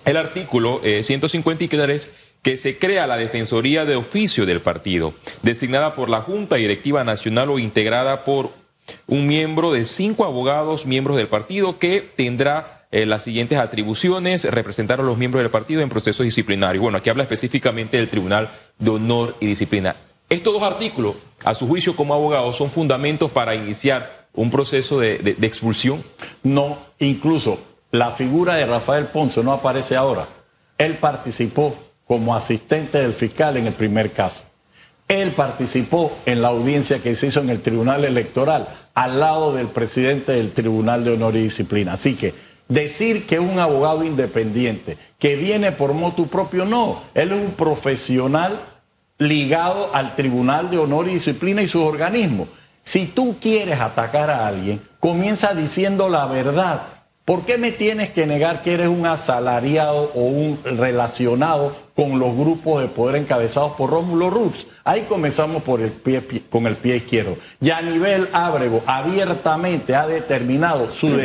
el 0.07 0.15
artículo 0.15 0.81
153 0.83 2.07
eh, 2.07 2.11
que 2.41 2.57
se 2.57 2.77
crea 2.79 3.07
la 3.07 3.17
Defensoría 3.17 3.83
de 3.83 3.97
Oficio 3.97 4.45
del 4.45 4.61
partido, 4.61 5.13
designada 5.43 5.95
por 5.95 6.09
la 6.09 6.21
Junta 6.21 6.55
Directiva 6.55 7.03
Nacional 7.03 7.49
o 7.49 7.59
integrada 7.59 8.23
por 8.23 8.51
un 9.05 9.27
miembro 9.27 9.73
de 9.73 9.83
cinco 9.83 10.23
abogados 10.23 10.85
miembros 10.85 11.17
del 11.17 11.27
partido 11.27 11.77
que 11.77 11.99
tendrá 12.01 12.87
eh, 12.91 13.05
las 13.05 13.23
siguientes 13.23 13.59
atribuciones, 13.59 14.45
representar 14.45 15.01
a 15.01 15.03
los 15.03 15.17
miembros 15.17 15.43
del 15.43 15.51
partido 15.51 15.81
en 15.81 15.89
procesos 15.89 16.23
disciplinarios. 16.23 16.81
Bueno, 16.81 16.99
aquí 16.99 17.09
habla 17.09 17.23
específicamente 17.23 17.97
del 17.97 18.09
Tribunal 18.09 18.49
de 18.79 18.89
Honor 18.89 19.35
y 19.41 19.47
Disciplina. 19.47 19.97
Estos 20.29 20.53
dos 20.53 20.63
artículos, 20.63 21.15
a 21.43 21.53
su 21.53 21.67
juicio 21.67 21.97
como 21.97 22.13
abogado, 22.13 22.53
son 22.53 22.71
fundamentos 22.71 23.29
para 23.31 23.55
iniciar 23.55 24.29
un 24.33 24.51
proceso 24.51 24.99
de 24.99 25.35
expulsión. 25.41 26.01
No, 26.43 26.77
incluso 26.99 27.59
la 27.91 28.11
figura 28.11 28.55
de 28.55 28.65
Rafael 28.65 29.07
Ponce 29.07 29.43
no 29.43 29.53
aparece 29.53 29.95
ahora. 29.95 30.27
Él 30.77 30.97
participó 30.97 31.75
como 32.05 32.35
asistente 32.35 32.99
del 32.99 33.13
fiscal 33.13 33.57
en 33.57 33.67
el 33.67 33.73
primer 33.73 34.11
caso. 34.11 34.43
Él 35.07 35.31
participó 35.31 36.17
en 36.25 36.41
la 36.41 36.49
audiencia 36.49 37.01
que 37.01 37.15
se 37.15 37.27
hizo 37.27 37.39
en 37.39 37.49
el 37.49 37.61
Tribunal 37.61 38.03
Electoral 38.03 38.67
al 38.93 39.19
lado 39.19 39.53
del 39.53 39.67
presidente 39.67 40.33
del 40.33 40.51
Tribunal 40.51 41.05
de 41.05 41.11
Honor 41.11 41.35
y 41.37 41.43
Disciplina. 41.43 41.93
Así 41.93 42.15
que 42.15 42.33
decir 42.67 43.25
que 43.25 43.39
un 43.39 43.57
abogado 43.57 44.03
independiente, 44.03 44.97
que 45.17 45.37
viene 45.37 45.71
por 45.71 45.93
motu 45.93 46.27
propio, 46.27 46.65
no. 46.65 47.03
Él 47.13 47.31
es 47.31 47.39
un 47.39 47.51
profesional 47.51 48.59
ligado 49.17 49.93
al 49.93 50.15
Tribunal 50.15 50.69
de 50.69 50.77
Honor 50.77 51.07
y 51.07 51.13
Disciplina 51.13 51.61
y 51.61 51.69
sus 51.69 51.83
organismos. 51.83 52.49
Si 52.83 53.05
tú 53.05 53.37
quieres 53.39 53.79
atacar 53.79 54.29
a 54.29 54.45
alguien, 54.45 54.81
comienza 54.99 55.53
diciendo 55.53 56.09
la 56.09 56.25
verdad. 56.25 56.96
¿Por 57.27 57.43
qué 57.43 57.57
me 57.57 57.73
tienes 57.73 58.11
que 58.11 58.25
negar 58.25 58.61
que 58.61 58.73
eres 58.73 58.87
un 58.87 59.05
asalariado 59.05 60.13
o 60.15 60.21
un 60.21 60.61
relacionado 60.63 61.75
con 61.93 62.19
los 62.19 62.33
grupos 62.33 62.81
de 62.81 62.87
poder 62.87 63.17
encabezados 63.17 63.73
por 63.73 63.89
Rómulo 63.89 64.29
Rux? 64.29 64.65
Ahí 64.85 65.01
comenzamos 65.09 65.61
por 65.61 65.81
el 65.81 65.91
pie, 65.91 66.25
con 66.49 66.67
el 66.67 66.77
pie 66.77 66.95
izquierdo. 66.95 67.35
Y 67.59 67.71
a 67.71 67.81
nivel 67.81 68.29
Ábrego 68.31 68.81
abiertamente 68.85 69.93
ha 69.93 70.07
determinado 70.07 70.89
su, 70.89 71.19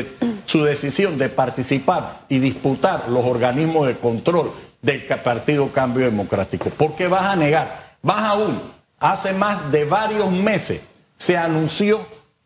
su 0.45 0.65
decisión 0.65 1.19
de 1.19 1.29
participar 1.29 2.23
y 2.29 2.41
disputar 2.41 3.09
los 3.09 3.25
organismos 3.25 3.87
de 3.87 3.97
control 3.97 4.55
del 4.81 5.05
Partido 5.05 5.71
Cambio 5.71 6.05
Democrático. 6.05 6.71
¿Por 6.71 6.97
qué 6.97 7.07
vas 7.07 7.27
a 7.27 7.37
negar? 7.37 7.95
Vas 8.03 8.25
aún, 8.25 8.61
hace 8.99 9.33
más 9.35 9.71
de 9.71 9.85
varios 9.85 10.33
meses 10.33 10.81
se 11.17 11.37
anunció 11.37 12.05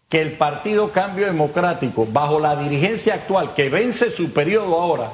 que 0.08 0.20
el 0.20 0.32
Partido 0.32 0.92
Cambio 0.92 1.26
Democrático, 1.26 2.06
bajo 2.10 2.38
la 2.38 2.56
dirigencia 2.56 3.14
actual, 3.14 3.54
que 3.54 3.68
vence 3.68 4.10
su 4.10 4.32
periodo 4.32 4.80
ahora, 4.80 5.12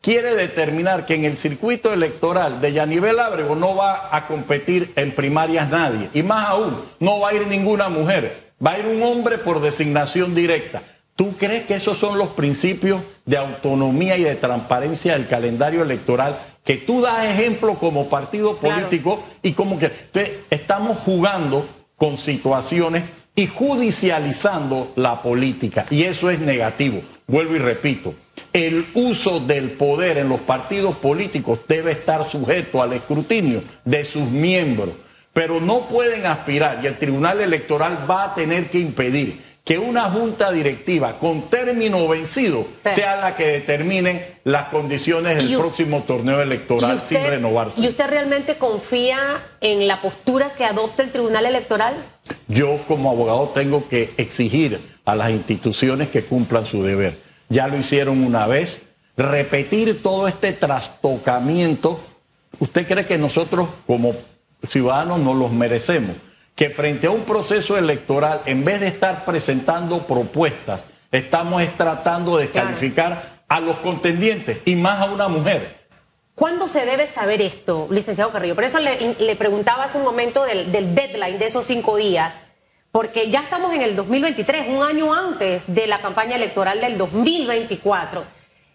quiere 0.00 0.34
determinar 0.34 1.06
que 1.06 1.14
en 1.14 1.24
el 1.24 1.36
circuito 1.36 1.92
electoral 1.92 2.60
de 2.60 2.72
Yanivel 2.72 3.18
Ábrego 3.18 3.56
no 3.56 3.74
va 3.74 4.14
a 4.14 4.26
competir 4.28 4.92
en 4.96 5.14
primarias 5.14 5.68
nadie. 5.68 6.10
Y 6.14 6.22
más 6.22 6.46
aún, 6.46 6.80
no 7.00 7.20
va 7.20 7.30
a 7.30 7.34
ir 7.34 7.46
ninguna 7.48 7.88
mujer, 7.88 8.52
va 8.64 8.72
a 8.72 8.78
ir 8.78 8.86
un 8.86 9.02
hombre 9.02 9.38
por 9.38 9.60
designación 9.60 10.34
directa. 10.34 10.82
¿Tú 11.16 11.36
crees 11.36 11.64
que 11.64 11.74
esos 11.74 11.98
son 11.98 12.16
los 12.16 12.28
principios 12.28 13.02
de 13.26 13.36
autonomía 13.36 14.16
y 14.16 14.22
de 14.22 14.36
transparencia 14.36 15.14
del 15.14 15.26
calendario 15.26 15.82
electoral 15.82 16.38
que 16.62 16.76
tú 16.76 17.00
das 17.00 17.24
ejemplo 17.24 17.74
como 17.74 18.08
partido 18.08 18.56
político 18.56 19.24
y 19.42 19.52
como 19.52 19.80
que 19.80 19.90
estamos 20.48 20.98
jugando 20.98 21.68
con 21.96 22.18
situaciones 22.18 23.02
y 23.38 23.46
judicializando 23.46 24.90
la 24.96 25.22
política. 25.22 25.86
Y 25.90 26.02
eso 26.02 26.28
es 26.28 26.40
negativo. 26.40 27.02
Vuelvo 27.28 27.54
y 27.54 27.60
repito, 27.60 28.16
el 28.52 28.88
uso 28.94 29.38
del 29.38 29.70
poder 29.70 30.18
en 30.18 30.28
los 30.28 30.40
partidos 30.40 30.96
políticos 30.96 31.60
debe 31.68 31.92
estar 31.92 32.28
sujeto 32.28 32.82
al 32.82 32.94
escrutinio 32.94 33.62
de 33.84 34.04
sus 34.04 34.28
miembros, 34.28 34.90
pero 35.32 35.60
no 35.60 35.86
pueden 35.86 36.26
aspirar 36.26 36.80
y 36.82 36.88
el 36.88 36.98
Tribunal 36.98 37.40
Electoral 37.40 38.10
va 38.10 38.24
a 38.24 38.34
tener 38.34 38.70
que 38.70 38.80
impedir 38.80 39.40
que 39.68 39.78
una 39.78 40.04
junta 40.04 40.50
directiva 40.50 41.18
con 41.18 41.50
término 41.50 42.08
vencido 42.08 42.66
sea 42.82 43.20
la 43.20 43.36
que 43.36 43.44
determine 43.48 44.38
las 44.44 44.70
condiciones 44.70 45.36
del 45.36 45.58
próximo 45.58 46.04
torneo 46.04 46.40
electoral 46.40 47.02
sin 47.04 47.22
renovarse. 47.22 47.82
¿Y 47.82 47.88
usted 47.88 48.08
realmente 48.08 48.56
confía 48.56 49.18
en 49.60 49.86
la 49.86 50.00
postura 50.00 50.54
que 50.54 50.64
adopte 50.64 51.02
el 51.02 51.12
Tribunal 51.12 51.44
Electoral? 51.44 52.02
Yo 52.46 52.82
como 52.88 53.10
abogado 53.10 53.50
tengo 53.50 53.90
que 53.90 54.14
exigir 54.16 54.80
a 55.04 55.14
las 55.14 55.32
instituciones 55.32 56.08
que 56.08 56.24
cumplan 56.24 56.64
su 56.64 56.82
deber. 56.82 57.20
Ya 57.50 57.68
lo 57.68 57.76
hicieron 57.76 58.24
una 58.24 58.46
vez. 58.46 58.80
Repetir 59.18 60.02
todo 60.02 60.28
este 60.28 60.54
trastocamiento, 60.54 62.00
¿usted 62.58 62.88
cree 62.88 63.04
que 63.04 63.18
nosotros 63.18 63.68
como 63.86 64.14
ciudadanos 64.62 65.18
no 65.18 65.34
los 65.34 65.52
merecemos? 65.52 66.16
Que 66.58 66.70
frente 66.70 67.06
a 67.06 67.12
un 67.12 67.22
proceso 67.22 67.78
electoral, 67.78 68.42
en 68.44 68.64
vez 68.64 68.80
de 68.80 68.88
estar 68.88 69.24
presentando 69.24 70.08
propuestas, 70.08 70.86
estamos 71.12 71.62
tratando 71.76 72.36
de 72.36 72.46
descalificar 72.46 73.44
a 73.48 73.60
los 73.60 73.76
contendientes 73.76 74.58
y 74.64 74.74
más 74.74 75.00
a 75.00 75.04
una 75.04 75.28
mujer. 75.28 75.86
¿Cuándo 76.34 76.66
se 76.66 76.84
debe 76.84 77.06
saber 77.06 77.40
esto, 77.42 77.86
licenciado 77.92 78.32
Carrillo? 78.32 78.56
Por 78.56 78.64
eso 78.64 78.80
le, 78.80 79.36
preguntaba 79.36 79.84
hace 79.84 79.98
un 79.98 80.04
momento 80.04 80.44
del, 80.44 80.72
del, 80.72 80.96
deadline 80.96 81.38
de 81.38 81.46
esos 81.46 81.64
cinco 81.64 81.96
días, 81.96 82.34
porque 82.90 83.30
ya 83.30 83.38
estamos 83.38 83.72
en 83.72 83.82
el 83.82 83.94
2023, 83.94 84.66
un 84.70 84.82
año 84.82 85.14
antes 85.14 85.62
de 85.72 85.86
la 85.86 86.00
campaña 86.00 86.34
electoral 86.34 86.80
del 86.80 86.98
2024. 86.98 88.24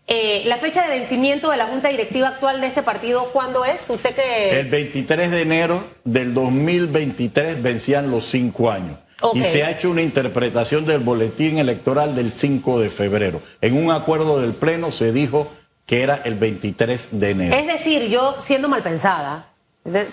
Eh, 0.05 0.43
la 0.45 0.57
fecha 0.57 0.83
de 0.83 0.99
vencimiento 0.99 1.49
de 1.49 1.57
la 1.57 1.67
junta 1.67 1.87
directiva 1.87 2.27
actual 2.27 2.59
de 2.59 2.67
este 2.67 2.83
partido, 2.83 3.29
¿cuándo 3.31 3.63
es? 3.63 3.89
Usted 3.89 4.13
que... 4.13 4.59
El 4.59 4.69
23 4.69 5.31
de 5.31 5.41
enero 5.41 5.87
del 6.03 6.33
2023 6.33 7.61
vencían 7.61 8.11
los 8.11 8.25
cinco 8.25 8.69
años. 8.69 8.99
Y 9.33 9.43
se 9.43 9.63
ha 9.63 9.71
hecho 9.71 9.89
una 9.89 10.01
interpretación 10.01 10.85
del 10.85 10.99
boletín 10.99 11.57
electoral 11.57 12.13
del 12.13 12.31
5 12.31 12.81
de 12.81 12.89
febrero. 12.89 13.41
En 13.61 13.77
un 13.77 13.89
acuerdo 13.91 14.41
del 14.41 14.53
Pleno 14.53 14.91
se 14.91 15.13
dijo 15.13 15.49
que 15.85 16.03
era 16.03 16.21
el 16.25 16.35
23 16.35 17.07
de 17.11 17.29
enero. 17.29 17.55
Es 17.55 17.67
decir, 17.67 18.09
yo 18.09 18.35
siendo 18.41 18.67
mal 18.67 18.83
pensada, 18.83 19.53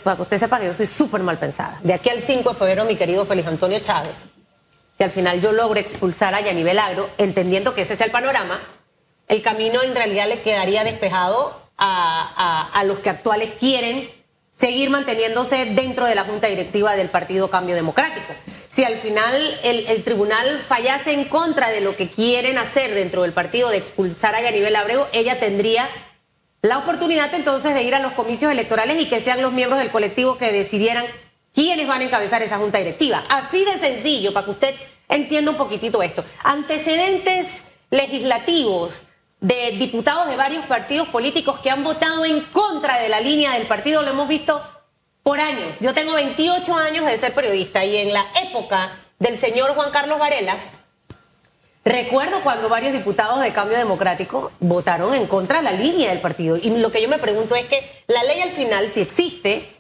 para 0.04 0.16
que 0.16 0.22
usted 0.22 0.38
sepa 0.38 0.60
que 0.60 0.66
yo 0.66 0.74
soy 0.74 0.86
súper 0.86 1.22
mal 1.22 1.38
pensada, 1.38 1.80
de 1.82 1.92
aquí 1.92 2.08
al 2.08 2.20
5 2.20 2.50
de 2.50 2.56
febrero, 2.56 2.84
mi 2.84 2.94
querido 2.94 3.26
Félix 3.26 3.48
Antonio 3.48 3.80
Chávez, 3.80 4.26
si 4.96 5.02
al 5.02 5.10
final 5.10 5.40
yo 5.40 5.50
logro 5.50 5.80
expulsar 5.80 6.34
a 6.34 6.40
Yanivel 6.40 6.78
Agro, 6.78 7.10
entendiendo 7.18 7.74
que 7.74 7.82
ese 7.82 7.94
es 7.94 8.00
el 8.00 8.12
panorama, 8.12 8.60
el 9.30 9.42
camino 9.42 9.80
en 9.82 9.94
realidad 9.94 10.26
le 10.28 10.42
quedaría 10.42 10.82
despejado 10.82 11.56
a, 11.78 12.82
los 12.84 12.98
que 12.98 13.10
actuales 13.10 13.50
quieren 13.58 14.10
seguir 14.52 14.90
manteniéndose 14.90 15.66
dentro 15.66 16.04
de 16.04 16.16
la 16.16 16.24
junta 16.24 16.48
directiva 16.48 16.96
del 16.96 17.08
Partido 17.08 17.48
Cambio 17.48 17.76
Democrático. 17.76 18.34
Si 18.68 18.84
al 18.84 18.96
final 18.96 19.34
el, 19.62 20.02
tribunal 20.02 20.62
fallase 20.68 21.12
en 21.12 21.24
contra 21.26 21.70
de 21.70 21.80
lo 21.80 21.96
que 21.96 22.10
quieren 22.10 22.58
hacer 22.58 22.92
dentro 22.92 23.22
del 23.22 23.32
partido 23.32 23.70
de 23.70 23.76
expulsar 23.76 24.34
a 24.34 24.42
Yanibel 24.42 24.74
Abreu, 24.74 25.06
ella 25.12 25.38
tendría 25.38 25.88
la 26.62 26.78
oportunidad 26.78 27.32
entonces 27.32 27.72
de 27.72 27.84
ir 27.84 27.94
a 27.94 28.00
los 28.00 28.12
comicios 28.12 28.50
electorales 28.50 29.00
y 29.00 29.08
que 29.08 29.22
sean 29.22 29.40
los 29.40 29.52
miembros 29.52 29.78
del 29.78 29.90
colectivo 29.90 30.38
que 30.38 30.52
decidieran 30.52 31.06
quiénes 31.54 31.86
van 31.86 32.00
a 32.00 32.04
encabezar 32.04 32.42
esa 32.42 32.58
junta 32.58 32.78
directiva. 32.78 33.22
Así 33.28 33.64
de 33.64 33.78
sencillo, 33.78 34.34
para 34.34 34.44
que 34.44 34.50
usted 34.50 34.74
entienda 35.08 35.52
un 35.52 35.56
poquitito 35.56 36.02
esto. 36.02 36.24
Antecedentes 36.42 37.62
legislativos 37.90 39.04
de 39.40 39.72
diputados 39.72 40.28
de 40.28 40.36
varios 40.36 40.66
partidos 40.66 41.08
políticos 41.08 41.60
que 41.60 41.70
han 41.70 41.82
votado 41.82 42.24
en 42.24 42.40
contra 42.42 42.98
de 42.98 43.08
la 43.08 43.20
línea 43.20 43.54
del 43.54 43.66
partido, 43.66 44.02
lo 44.02 44.10
hemos 44.10 44.28
visto 44.28 44.62
por 45.22 45.40
años. 45.40 45.76
Yo 45.80 45.94
tengo 45.94 46.14
28 46.14 46.74
años 46.76 47.06
de 47.06 47.18
ser 47.18 47.32
periodista 47.34 47.84
y 47.84 47.96
en 47.96 48.12
la 48.12 48.24
época 48.42 48.92
del 49.18 49.38
señor 49.38 49.74
Juan 49.74 49.90
Carlos 49.90 50.18
Varela, 50.18 50.56
recuerdo 51.84 52.40
cuando 52.42 52.68
varios 52.68 52.92
diputados 52.92 53.40
de 53.40 53.52
Cambio 53.52 53.78
Democrático 53.78 54.52
votaron 54.60 55.14
en 55.14 55.26
contra 55.26 55.58
de 55.58 55.64
la 55.64 55.72
línea 55.72 56.10
del 56.10 56.20
partido. 56.20 56.56
Y 56.56 56.70
lo 56.70 56.92
que 56.92 57.02
yo 57.02 57.08
me 57.08 57.18
pregunto 57.18 57.54
es 57.54 57.66
que 57.66 57.88
la 58.06 58.22
ley 58.24 58.40
al 58.40 58.50
final, 58.50 58.90
si 58.90 59.00
existe, 59.00 59.76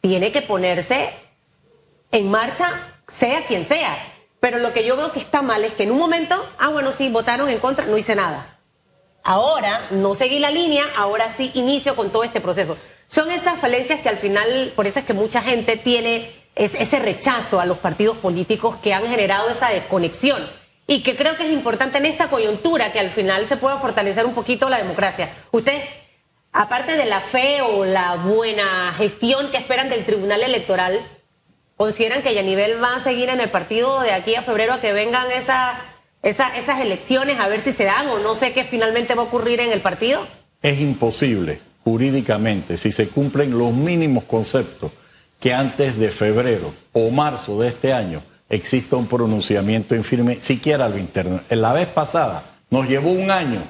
tiene 0.00 0.32
que 0.32 0.42
ponerse 0.42 1.10
en 2.10 2.30
marcha, 2.30 2.94
sea 3.06 3.46
quien 3.46 3.66
sea. 3.66 3.94
Pero 4.40 4.58
lo 4.58 4.72
que 4.72 4.84
yo 4.84 4.96
veo 4.96 5.12
que 5.12 5.20
está 5.20 5.40
mal 5.40 5.64
es 5.64 5.72
que 5.72 5.84
en 5.84 5.92
un 5.92 5.98
momento, 5.98 6.34
ah, 6.58 6.68
bueno, 6.68 6.92
sí, 6.92 7.08
votaron 7.10 7.48
en 7.48 7.58
contra, 7.58 7.86
no 7.86 7.96
hice 7.96 8.14
nada. 8.14 8.58
Ahora 9.24 9.86
no 9.90 10.14
seguí 10.14 10.38
la 10.38 10.50
línea, 10.50 10.84
ahora 10.96 11.30
sí 11.30 11.50
inicio 11.54 11.94
con 11.94 12.10
todo 12.10 12.24
este 12.24 12.40
proceso. 12.40 12.76
Son 13.08 13.30
esas 13.30 13.58
falencias 13.60 14.00
que 14.00 14.08
al 14.08 14.16
final, 14.16 14.72
por 14.74 14.86
eso 14.86 14.98
es 14.98 15.04
que 15.04 15.12
mucha 15.12 15.42
gente 15.42 15.76
tiene 15.76 16.32
ese 16.54 16.98
rechazo 16.98 17.60
a 17.60 17.66
los 17.66 17.78
partidos 17.78 18.16
políticos 18.18 18.76
que 18.82 18.92
han 18.92 19.06
generado 19.06 19.48
esa 19.50 19.68
desconexión 19.68 20.42
y 20.86 21.02
que 21.02 21.16
creo 21.16 21.36
que 21.36 21.46
es 21.46 21.52
importante 21.52 21.98
en 21.98 22.06
esta 22.06 22.28
coyuntura 22.28 22.92
que 22.92 23.00
al 23.00 23.10
final 23.10 23.46
se 23.46 23.56
pueda 23.56 23.78
fortalecer 23.78 24.26
un 24.26 24.34
poquito 24.34 24.68
la 24.68 24.78
democracia. 24.78 25.30
Ustedes, 25.50 25.82
aparte 26.52 26.96
de 26.96 27.06
la 27.06 27.20
fe 27.20 27.62
o 27.62 27.84
la 27.84 28.16
buena 28.16 28.92
gestión 28.96 29.50
que 29.50 29.58
esperan 29.58 29.88
del 29.88 30.04
Tribunal 30.04 30.42
Electoral, 30.42 31.00
¿consideran 31.76 32.22
que 32.22 32.34
Yanivel 32.34 32.82
va 32.82 32.96
a 32.96 33.00
seguir 33.00 33.28
en 33.28 33.40
el 33.40 33.50
partido 33.50 34.00
de 34.00 34.12
aquí 34.12 34.34
a 34.34 34.42
febrero 34.42 34.74
a 34.74 34.80
que 34.80 34.92
vengan 34.92 35.30
esas 35.30 35.76
esas 36.22 36.80
elecciones, 36.80 37.40
a 37.40 37.48
ver 37.48 37.60
si 37.60 37.72
se 37.72 37.84
dan 37.84 38.08
o 38.08 38.18
no 38.18 38.34
sé 38.34 38.52
qué 38.52 38.64
finalmente 38.64 39.14
va 39.14 39.22
a 39.22 39.26
ocurrir 39.26 39.60
en 39.60 39.72
el 39.72 39.80
partido? 39.80 40.26
Es 40.62 40.78
imposible 40.78 41.60
jurídicamente 41.84 42.76
si 42.76 42.92
se 42.92 43.08
cumplen 43.08 43.58
los 43.58 43.72
mínimos 43.72 44.24
conceptos 44.24 44.92
que 45.40 45.52
antes 45.52 45.98
de 45.98 46.10
febrero 46.10 46.72
o 46.92 47.10
marzo 47.10 47.60
de 47.60 47.68
este 47.68 47.92
año 47.92 48.22
exista 48.48 48.96
un 48.96 49.08
pronunciamiento 49.08 49.96
infirme, 49.96 50.36
siquiera 50.36 50.88
lo 50.88 50.98
interno. 50.98 51.40
En 51.48 51.60
la 51.60 51.72
vez 51.72 51.88
pasada 51.88 52.44
nos 52.70 52.86
llevó 52.86 53.10
un 53.10 53.30
año 53.30 53.62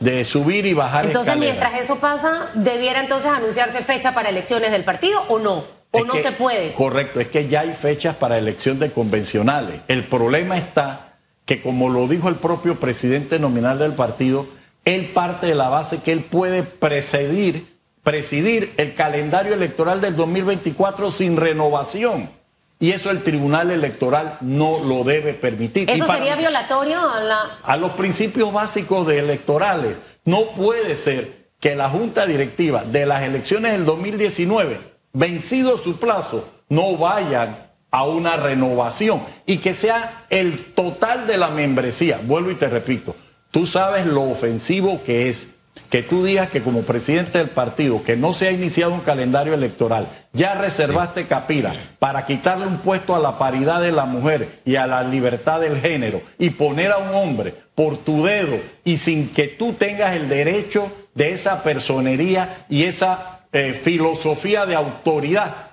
de 0.00 0.24
subir 0.24 0.64
y 0.64 0.72
bajar. 0.72 1.06
Entonces, 1.06 1.36
mientras 1.36 1.78
eso 1.78 1.96
pasa, 1.96 2.50
¿debiera 2.54 3.00
entonces 3.00 3.30
anunciarse 3.30 3.82
fecha 3.82 4.14
para 4.14 4.30
elecciones 4.30 4.70
del 4.70 4.84
partido 4.84 5.20
o 5.28 5.38
no? 5.38 5.66
¿O 5.90 6.04
no 6.04 6.14
se 6.14 6.32
puede? 6.32 6.72
Correcto, 6.72 7.20
es 7.20 7.28
que 7.28 7.48
ya 7.48 7.60
hay 7.60 7.74
fechas 7.74 8.16
para 8.16 8.38
elección 8.38 8.78
de 8.78 8.90
convencionales. 8.90 9.80
El 9.88 10.06
problema 10.08 10.56
está 10.56 11.05
que 11.46 11.62
como 11.62 11.88
lo 11.88 12.06
dijo 12.06 12.28
el 12.28 12.36
propio 12.36 12.78
presidente 12.78 13.38
nominal 13.38 13.78
del 13.78 13.94
partido, 13.94 14.46
él 14.84 15.12
parte 15.14 15.46
de 15.46 15.54
la 15.54 15.70
base 15.70 16.02
que 16.02 16.12
él 16.12 16.24
puede 16.24 16.62
precedir 16.62 17.76
presidir 18.06 18.72
el 18.76 18.94
calendario 18.94 19.52
electoral 19.52 20.00
del 20.00 20.14
2024 20.14 21.10
sin 21.10 21.36
renovación. 21.36 22.30
Y 22.78 22.92
eso 22.92 23.10
el 23.10 23.24
Tribunal 23.24 23.72
Electoral 23.72 24.38
no 24.42 24.78
lo 24.78 25.02
debe 25.02 25.34
permitir. 25.34 25.90
¿Eso 25.90 26.06
sería 26.06 26.36
violatorio 26.36 27.00
a, 27.00 27.18
la... 27.18 27.40
a 27.64 27.76
los 27.76 27.92
principios 27.92 28.52
básicos 28.52 29.08
de 29.08 29.18
electorales? 29.18 29.96
No 30.24 30.50
puede 30.50 30.94
ser 30.94 31.48
que 31.58 31.74
la 31.74 31.90
Junta 31.90 32.26
Directiva 32.26 32.84
de 32.84 33.06
las 33.06 33.24
elecciones 33.24 33.72
del 33.72 33.84
2019, 33.84 34.78
vencido 35.12 35.76
su 35.76 35.98
plazo, 35.98 36.48
no 36.68 36.96
vayan 36.96 37.65
a 37.96 38.04
una 38.04 38.36
renovación 38.36 39.22
y 39.46 39.56
que 39.56 39.72
sea 39.72 40.26
el 40.28 40.74
total 40.74 41.26
de 41.26 41.38
la 41.38 41.48
membresía. 41.48 42.20
Vuelvo 42.22 42.50
y 42.50 42.56
te 42.56 42.68
repito, 42.68 43.16
tú 43.50 43.66
sabes 43.66 44.04
lo 44.04 44.24
ofensivo 44.24 45.02
que 45.02 45.30
es 45.30 45.48
que 45.88 46.02
tú 46.02 46.22
digas 46.22 46.50
que 46.50 46.62
como 46.62 46.82
presidente 46.82 47.38
del 47.38 47.48
partido, 47.48 48.02
que 48.02 48.16
no 48.16 48.34
se 48.34 48.48
ha 48.48 48.52
iniciado 48.52 48.92
un 48.92 49.00
calendario 49.00 49.54
electoral, 49.54 50.10
ya 50.34 50.54
reservaste 50.54 51.26
Capira 51.26 51.72
para 51.98 52.26
quitarle 52.26 52.66
un 52.66 52.78
puesto 52.78 53.16
a 53.16 53.18
la 53.18 53.38
paridad 53.38 53.80
de 53.80 53.92
la 53.92 54.04
mujer 54.04 54.60
y 54.66 54.76
a 54.76 54.86
la 54.86 55.02
libertad 55.02 55.60
del 55.60 55.80
género 55.80 56.20
y 56.38 56.50
poner 56.50 56.92
a 56.92 56.98
un 56.98 57.14
hombre 57.14 57.54
por 57.74 57.96
tu 57.96 58.26
dedo 58.26 58.60
y 58.84 58.98
sin 58.98 59.30
que 59.30 59.48
tú 59.48 59.72
tengas 59.72 60.12
el 60.12 60.28
derecho 60.28 60.92
de 61.14 61.30
esa 61.30 61.62
personería 61.62 62.66
y 62.68 62.84
esa 62.84 63.40
eh, 63.52 63.72
filosofía 63.72 64.66
de 64.66 64.74
autoridad. 64.74 65.65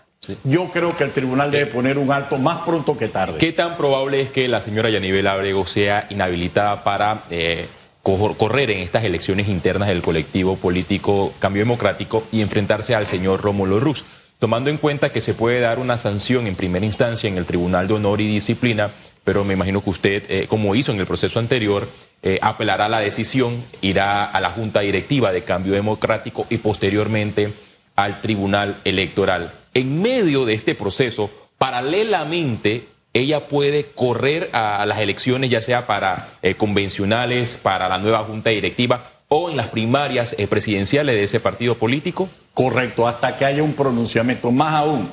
Yo 0.43 0.69
creo 0.71 0.95
que 0.95 1.03
el 1.03 1.11
tribunal 1.11 1.51
debe 1.51 1.63
eh, 1.63 1.73
poner 1.73 1.97
un 1.97 2.11
alto 2.11 2.37
más 2.37 2.59
pronto 2.59 2.97
que 2.97 3.07
tarde. 3.07 3.37
¿Qué 3.39 3.51
tan 3.51 3.77
probable 3.77 4.21
es 4.21 4.29
que 4.29 4.47
la 4.47 4.61
señora 4.61 4.89
Yanibel 4.89 5.27
Abrego 5.27 5.65
sea 5.65 6.07
inhabilitada 6.09 6.83
para... 6.83 7.25
Eh, 7.29 7.67
correr 8.03 8.69
en 8.69 8.79
estas 8.79 9.05
elecciones 9.05 9.47
internas 9.47 9.87
del 9.87 10.01
colectivo 10.01 10.57
político 10.57 11.33
Cambio 11.39 11.61
Democrático 11.61 12.25
y 12.33 12.41
enfrentarse 12.41 12.93
al 12.95 13.05
señor 13.05 13.41
Rómulo 13.41 13.79
Rux, 13.79 14.03
tomando 14.39 14.69
en 14.69 14.77
cuenta 14.77 15.13
que 15.13 15.21
se 15.21 15.33
puede 15.33 15.61
dar 15.61 15.79
una 15.79 15.97
sanción 15.97 16.45
en 16.47 16.55
primera 16.55 16.85
instancia 16.85 17.29
en 17.29 17.37
el 17.37 17.45
Tribunal 17.45 17.87
de 17.87 17.93
Honor 17.93 18.19
y 18.19 18.27
Disciplina, 18.27 18.91
pero 19.23 19.45
me 19.45 19.53
imagino 19.53 19.81
que 19.81 19.89
usted, 19.89 20.23
eh, 20.27 20.47
como 20.49 20.75
hizo 20.75 20.91
en 20.91 20.99
el 20.99 21.05
proceso 21.05 21.39
anterior, 21.39 21.87
eh, 22.21 22.39
apelará 22.41 22.85
a 22.85 22.89
la 22.89 22.99
decisión, 22.99 23.63
irá 23.79 24.25
a 24.25 24.41
la 24.41 24.49
Junta 24.49 24.81
Directiva 24.81 25.31
de 25.31 25.43
Cambio 25.43 25.71
Democrático 25.71 26.45
y 26.49 26.57
posteriormente 26.57 27.53
al 27.95 28.19
Tribunal 28.19 28.81
Electoral. 28.83 29.62
En 29.73 30.01
medio 30.01 30.45
de 30.45 30.53
este 30.53 30.75
proceso, 30.75 31.31
paralelamente 31.57 32.87
ella 33.13 33.47
puede 33.47 33.85
correr 33.85 34.49
a 34.53 34.85
las 34.85 34.99
elecciones, 34.99 35.49
ya 35.49 35.61
sea 35.61 35.85
para 35.87 36.29
eh, 36.41 36.55
convencionales, 36.55 37.55
para 37.55 37.87
la 37.87 37.99
nueva 37.99 38.23
junta 38.23 38.49
directiva 38.49 39.11
o 39.27 39.49
en 39.49 39.57
las 39.57 39.69
primarias 39.69 40.35
eh, 40.37 40.47
presidenciales 40.47 41.15
de 41.15 41.23
ese 41.23 41.39
partido 41.39 41.77
político? 41.77 42.29
Correcto, 42.53 43.07
hasta 43.07 43.35
que 43.35 43.45
haya 43.45 43.63
un 43.63 43.73
pronunciamiento. 43.73 44.51
Más 44.51 44.73
aún, 44.73 45.09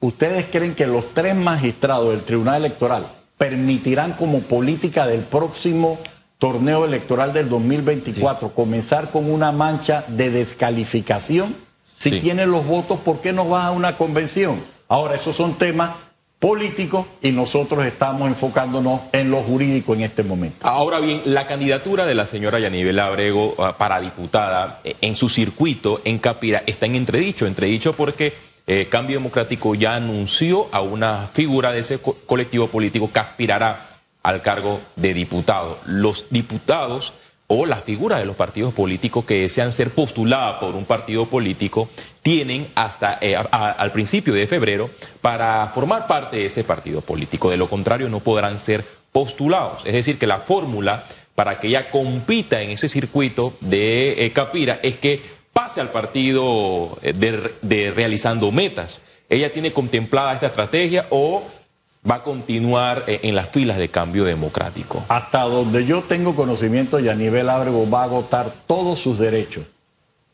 ¿ustedes 0.00 0.46
creen 0.50 0.74
que 0.74 0.86
los 0.86 1.14
tres 1.14 1.34
magistrados 1.36 2.10
del 2.10 2.22
Tribunal 2.22 2.64
Electoral 2.64 3.06
permitirán 3.38 4.14
como 4.14 4.40
política 4.40 5.06
del 5.06 5.20
próximo 5.20 6.00
torneo 6.38 6.84
electoral 6.84 7.32
del 7.32 7.48
2024 7.48 8.52
comenzar 8.52 9.12
con 9.12 9.30
una 9.30 9.52
mancha 9.52 10.04
de 10.08 10.30
descalificación? 10.30 11.54
Si 12.10 12.20
tienen 12.20 12.50
los 12.50 12.66
votos, 12.66 12.98
¿por 13.00 13.20
qué 13.20 13.32
no 13.32 13.48
va 13.48 13.66
a 13.66 13.70
una 13.70 13.96
convención? 13.96 14.64
Ahora, 14.88 15.14
esos 15.14 15.36
son 15.36 15.54
temas 15.54 15.90
político 16.40 17.06
y 17.22 17.30
nosotros 17.30 17.84
estamos 17.84 18.26
enfocándonos 18.26 19.02
en 19.12 19.30
lo 19.30 19.42
jurídico 19.42 19.94
en 19.94 20.00
este 20.00 20.24
momento. 20.24 20.66
Ahora 20.66 20.98
bien, 20.98 21.22
la 21.24 21.46
candidatura 21.46 22.04
de 22.04 22.16
la 22.16 22.26
señora 22.26 22.58
Yanibel 22.58 22.98
Abrego 22.98 23.54
ah, 23.58 23.78
para 23.78 24.00
diputada 24.00 24.80
eh, 24.82 24.96
en 25.00 25.14
su 25.14 25.28
circuito 25.28 26.00
en 26.04 26.18
Capira 26.18 26.64
está 26.66 26.86
en 26.86 26.96
entredicho, 26.96 27.46
entredicho 27.46 27.92
porque 27.92 28.34
eh, 28.66 28.88
Cambio 28.90 29.18
Democrático 29.18 29.76
ya 29.76 29.94
anunció 29.94 30.68
a 30.72 30.80
una 30.80 31.28
figura 31.32 31.70
de 31.70 31.78
ese 31.78 32.00
colectivo 32.00 32.66
político 32.66 33.12
que 33.12 33.20
aspirará 33.20 34.00
al 34.24 34.42
cargo 34.42 34.80
de 34.96 35.14
diputado. 35.14 35.78
Los 35.86 36.26
diputados 36.30 37.12
o 37.54 37.66
las 37.66 37.84
figuras 37.84 38.18
de 38.18 38.24
los 38.24 38.34
partidos 38.34 38.72
políticos 38.72 39.26
que 39.26 39.42
desean 39.42 39.72
ser 39.72 39.90
postuladas 39.90 40.54
por 40.58 40.74
un 40.74 40.86
partido 40.86 41.26
político 41.26 41.90
tienen 42.22 42.68
hasta 42.74 43.18
eh, 43.20 43.36
al 43.36 43.92
principio 43.92 44.32
de 44.32 44.46
febrero 44.46 44.88
para 45.20 45.70
formar 45.74 46.06
parte 46.06 46.38
de 46.38 46.46
ese 46.46 46.64
partido 46.64 47.02
político. 47.02 47.50
De 47.50 47.58
lo 47.58 47.68
contrario, 47.68 48.08
no 48.08 48.20
podrán 48.20 48.58
ser 48.58 48.86
postulados. 49.12 49.82
Es 49.84 49.92
decir, 49.92 50.18
que 50.18 50.26
la 50.26 50.40
fórmula 50.40 51.04
para 51.34 51.60
que 51.60 51.68
ella 51.68 51.90
compita 51.90 52.62
en 52.62 52.70
ese 52.70 52.88
circuito 52.88 53.52
de 53.60 54.24
eh, 54.24 54.32
Capira 54.32 54.80
es 54.82 54.96
que 54.96 55.20
pase 55.52 55.82
al 55.82 55.90
partido 55.90 56.98
eh, 57.02 57.12
de 57.12 57.90
realizando 57.90 58.50
metas. 58.50 59.02
Ella 59.28 59.52
tiene 59.52 59.74
contemplada 59.74 60.32
esta 60.32 60.46
estrategia 60.46 61.06
o 61.10 61.42
va 62.08 62.16
a 62.16 62.22
continuar 62.22 63.04
eh, 63.06 63.20
en 63.22 63.34
las 63.34 63.50
filas 63.50 63.78
de 63.78 63.88
cambio 63.88 64.24
democrático. 64.24 65.04
Hasta 65.08 65.42
donde 65.42 65.84
yo 65.84 66.02
tengo 66.02 66.34
conocimiento, 66.34 66.98
Yanivel 66.98 67.48
Ábrego 67.48 67.88
va 67.88 68.02
a 68.02 68.04
agotar 68.04 68.52
todos 68.66 68.98
sus 68.98 69.18
derechos 69.18 69.64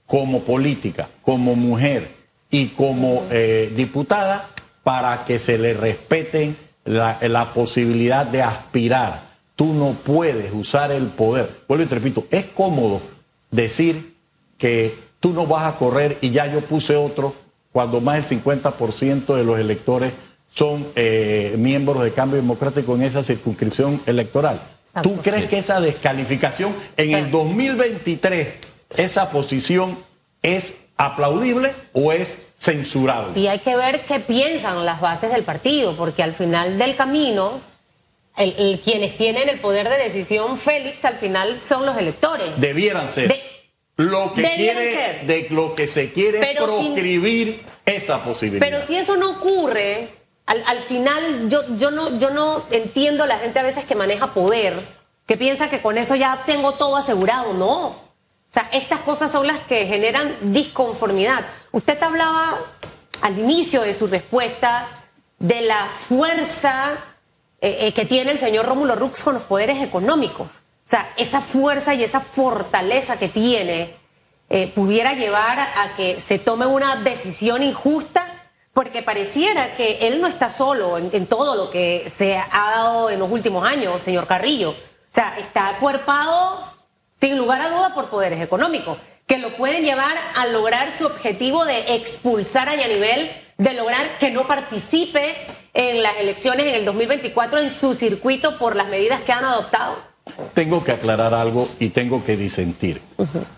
como 0.06 0.42
política, 0.42 1.08
como 1.22 1.54
mujer 1.54 2.14
y 2.50 2.68
como 2.68 3.26
eh, 3.30 3.70
diputada 3.74 4.48
para 4.82 5.24
que 5.26 5.38
se 5.38 5.58
le 5.58 5.74
respeten 5.74 6.56
la, 6.84 7.52
posibilidad 7.52 8.24
de 8.26 8.42
aspirar. 8.42 9.28
Tú 9.54 9.74
no 9.74 9.92
puedes 9.92 10.52
usar 10.54 10.90
el 10.90 11.08
poder. 11.08 11.50
Vuelvo 11.68 11.84
y 11.84 11.86
te 11.86 11.96
repito, 11.96 12.26
es 12.30 12.44
cómodo 12.46 13.02
decir 13.50 14.16
que 14.56 14.96
tú 15.20 15.34
no 15.34 15.46
vas 15.46 15.64
a 15.64 15.76
correr 15.76 16.16
y 16.22 16.30
ya 16.30 16.46
yo 16.46 16.62
puse 16.62 16.96
otro 16.96 17.34
cuando 17.70 18.00
más 18.00 18.28
del 18.28 18.40
50% 18.42 19.36
de 19.36 19.44
los 19.44 19.58
electores 19.58 20.12
son 20.54 20.92
eh, 20.96 21.54
miembros 21.58 22.02
de 22.02 22.12
Cambio 22.12 22.36
Democrático 22.36 22.94
en 22.94 23.02
esa 23.02 23.22
circunscripción 23.22 24.02
electoral. 24.06 24.60
¿Tú 25.02 25.16
crees 25.18 25.44
que 25.44 25.58
esa 25.58 25.80
descalificación 25.80 26.74
en 26.96 27.12
el 27.12 27.30
2023, 27.30 28.48
esa 28.96 29.30
posición 29.30 29.98
es 30.42 30.74
aplaudible 30.96 31.72
o 31.92 32.12
es 32.12 32.38
censurable? 32.58 33.38
Y 33.38 33.46
hay 33.46 33.60
que 33.60 33.76
ver 33.76 34.04
qué 34.06 34.18
piensan 34.18 34.84
las 34.84 35.00
bases 35.00 35.30
del 35.32 35.44
partido, 35.44 35.96
porque 35.96 36.22
al 36.22 36.34
final 36.34 36.78
del 36.78 36.96
camino, 36.96 37.60
quienes 38.34 39.16
tienen 39.16 39.48
el 39.48 39.60
poder 39.60 39.88
de 39.88 39.98
decisión, 39.98 40.58
Félix, 40.58 41.04
al 41.04 41.16
final 41.16 41.60
son 41.60 41.86
los 41.86 41.96
electores. 41.96 42.46
Debieran 42.56 43.08
ser. 43.08 43.36
lo 43.96 44.32
que 44.34 44.42
quiere, 44.42 45.20
de 45.26 45.46
lo 45.50 45.74
que 45.74 45.86
se 45.86 46.12
quiere 46.12 46.56
proscribir 46.56 47.64
esa 47.84 48.22
posibilidad. 48.24 48.66
Pero 48.66 48.84
si 48.84 48.96
eso 48.96 49.16
no 49.16 49.30
ocurre, 49.30 50.17
al, 50.48 50.78
final 50.80 51.50
yo, 51.50 51.60
yo, 51.76 51.90
no, 51.90 52.18
yo 52.18 52.30
no 52.30 52.64
entiendo 52.70 53.26
la 53.26 53.38
gente 53.38 53.58
a 53.58 53.62
veces 53.62 53.84
que 53.84 53.94
maneja 53.94 54.32
poder, 54.32 54.82
que 55.26 55.36
piensa 55.36 55.68
que 55.68 55.82
con 55.82 55.98
eso 55.98 56.14
ya 56.14 56.42
tengo 56.46 56.72
todo 56.72 56.96
asegurado. 56.96 57.52
No. 57.52 57.86
O 57.88 58.50
sea, 58.50 58.68
estas 58.72 59.00
cosas 59.00 59.30
son 59.30 59.46
las 59.46 59.58
que 59.58 59.86
generan 59.86 60.36
disconformidad. 60.52 61.44
Usted 61.70 62.02
hablaba 62.02 62.58
al 63.20 63.38
inicio 63.38 63.82
de 63.82 63.92
su 63.92 64.06
respuesta 64.06 64.88
de 65.38 65.60
la 65.60 65.86
fuerza 66.08 66.96
eh, 67.60 67.76
eh, 67.80 67.92
que 67.92 68.06
tiene 68.06 68.30
el 68.30 68.38
señor 68.38 68.64
Rómulo 68.66 68.96
Rux 68.96 69.22
con 69.22 69.34
los 69.34 69.42
poderes 69.42 69.82
económicos. 69.82 70.62
O 70.86 70.90
sea, 70.90 71.10
esa 71.18 71.42
fuerza 71.42 71.92
y 71.92 72.02
esa 72.02 72.20
fortaleza 72.20 73.18
que 73.18 73.28
tiene 73.28 73.94
eh, 74.48 74.72
pudiera 74.74 75.12
llevar 75.12 75.58
a 75.58 75.94
que 75.94 76.20
se 76.20 76.38
tome 76.38 76.64
una 76.64 76.96
decisión 76.96 77.62
injusta 77.62 78.27
porque 78.78 79.02
pareciera 79.02 79.74
que 79.74 80.06
él 80.06 80.20
no 80.20 80.28
está 80.28 80.52
solo 80.52 80.98
en, 80.98 81.26
todo 81.26 81.56
lo 81.56 81.68
que 81.68 82.04
se 82.08 82.36
ha 82.36 82.70
dado 82.70 83.10
en 83.10 83.18
los 83.18 83.28
últimos 83.28 83.66
años, 83.66 84.00
señor 84.00 84.28
Carrillo. 84.28 84.70
O 84.70 84.74
sea, 85.10 85.36
está 85.36 85.66
acuerpado, 85.70 86.62
sin 87.20 87.36
lugar 87.36 87.60
a 87.60 87.70
duda, 87.70 87.92
por 87.92 88.08
poderes 88.08 88.40
económicos, 88.40 88.96
que 89.26 89.38
lo 89.40 89.56
pueden 89.56 89.82
llevar 89.82 90.14
a 90.36 90.46
lograr 90.46 90.92
su 90.92 91.06
objetivo 91.06 91.64
de 91.64 91.96
expulsar 91.96 92.68
a 92.68 92.76
Yanivel, 92.76 93.28
de 93.56 93.74
lograr 93.74 94.16
que 94.20 94.30
no 94.30 94.46
participe 94.46 95.34
en 95.74 96.00
las 96.00 96.16
elecciones 96.18 96.66
en 96.66 96.76
el 96.76 96.84
2024 96.84 97.58
en 97.58 97.70
su 97.70 97.96
circuito 97.96 98.58
por 98.58 98.76
las 98.76 98.86
medidas 98.86 99.22
que 99.22 99.32
han 99.32 99.44
adoptado. 99.44 99.96
Tengo 100.54 100.84
que 100.84 100.92
aclarar 100.92 101.34
algo 101.34 101.68
y 101.80 101.88
tengo 101.88 102.22
que 102.22 102.36
disentir. 102.36 103.02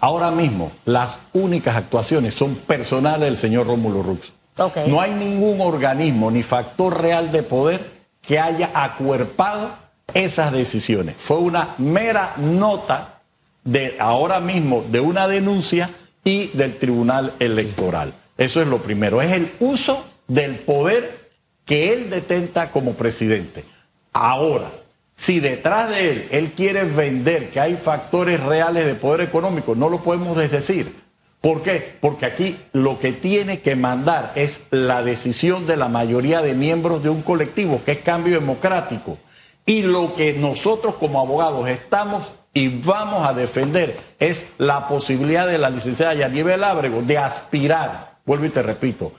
Ahora 0.01 0.31
mismo, 0.31 0.73
las 0.87 1.19
únicas 1.35 1.77
actuaciones 1.77 2.33
son 2.33 2.55
personales 2.55 3.29
del 3.29 3.37
señor 3.37 3.67
Rómulo 3.67 4.03
Rux. 4.03 4.40
No 4.87 5.01
hay 5.01 5.13
ningún 5.13 5.61
organismo 5.61 6.31
ni 6.31 6.43
factor 6.43 7.01
real 7.01 7.33
de 7.33 7.43
poder 7.43 7.93
que 8.21 8.39
haya 8.39 8.71
acuerpado 8.75 9.73
esas 10.13 10.53
decisiones. 10.53 11.17
Fue 11.19 11.39
una 11.39 11.75
mera 11.79 12.35
nota 12.37 13.23
de 13.65 13.97
ahora 13.99 14.41
mismo 14.41 14.85
de 14.91 15.01
una 15.01 15.29
denuncia 15.29 15.91
y 16.25 16.49
del 16.49 16.79
Tribunal 16.79 17.35
Electoral. 17.39 18.13
Eso 18.37 18.61
es 18.61 18.69
lo 18.69 18.83
primero. 18.83 19.23
Es 19.23 19.33
el 19.33 19.53
uso 19.61 20.05
del 20.29 20.59
poder 20.59 21.31
que 21.65 21.93
él 21.93 22.11
detenta 22.11 22.71
como 22.71 22.95
presidente. 22.95 23.65
Ahora, 24.13 24.73
si 25.15 25.41
detrás 25.41 25.89
de 25.89 26.11
él 26.11 26.29
él 26.31 26.53
quiere 26.53 26.85
vender 26.85 27.51
que 27.51 27.61
hay 27.61 27.77
factores 27.77 28.41
reales 28.41 28.85
de 28.85 28.95
poder 28.95 29.23
económico, 29.23 29.75
no 29.75 29.89
lo 29.89 30.03
podemos 30.03 30.37
decir 30.37 30.95
¿Por 31.41 31.63
qué? 31.63 31.97
Porque 32.01 32.27
aquí 32.27 32.59
lo 32.73 32.99
que 32.99 33.13
tiene 33.13 33.61
que 33.61 33.75
mandar 33.75 34.33
es 34.35 34.61
la 34.71 35.03
decisión 35.03 35.67
de 35.67 35.79
la 35.79 35.89
mayoría 35.89 36.43
de 36.43 36.55
miembros 36.55 37.03
de 37.03 37.09
un 37.09 37.23
colectivo, 37.23 37.83
que 37.85 37.93
es 37.93 37.99
cambio 37.99 38.35
democrático. 38.35 39.19
Y 39.65 39.83
lo 39.83 40.15
que 40.15 40.35
nosotros 40.35 40.97
como 40.97 41.21
abogados 41.21 41.69
estamos 41.69 42.31
y 42.53 42.69
vamos 42.69 43.27
a 43.27 43.33
defender 43.33 43.97
es 44.19 44.47
la 44.59 44.89
posibilidad 44.89 45.47
de 45.47 45.59
la 45.59 45.71
licenciada 45.71 46.15
Yanivel 46.15 46.65
Ábrego 46.65 47.01
de 47.03 47.17
aspirar, 47.17 48.19
vuelvo 48.27 48.47
y 48.47 48.51
te 48.51 48.63
repito, 48.63 49.13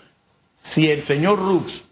si 0.58 0.92
el 0.92 1.04
señor 1.04 1.40
Rux 1.40 1.84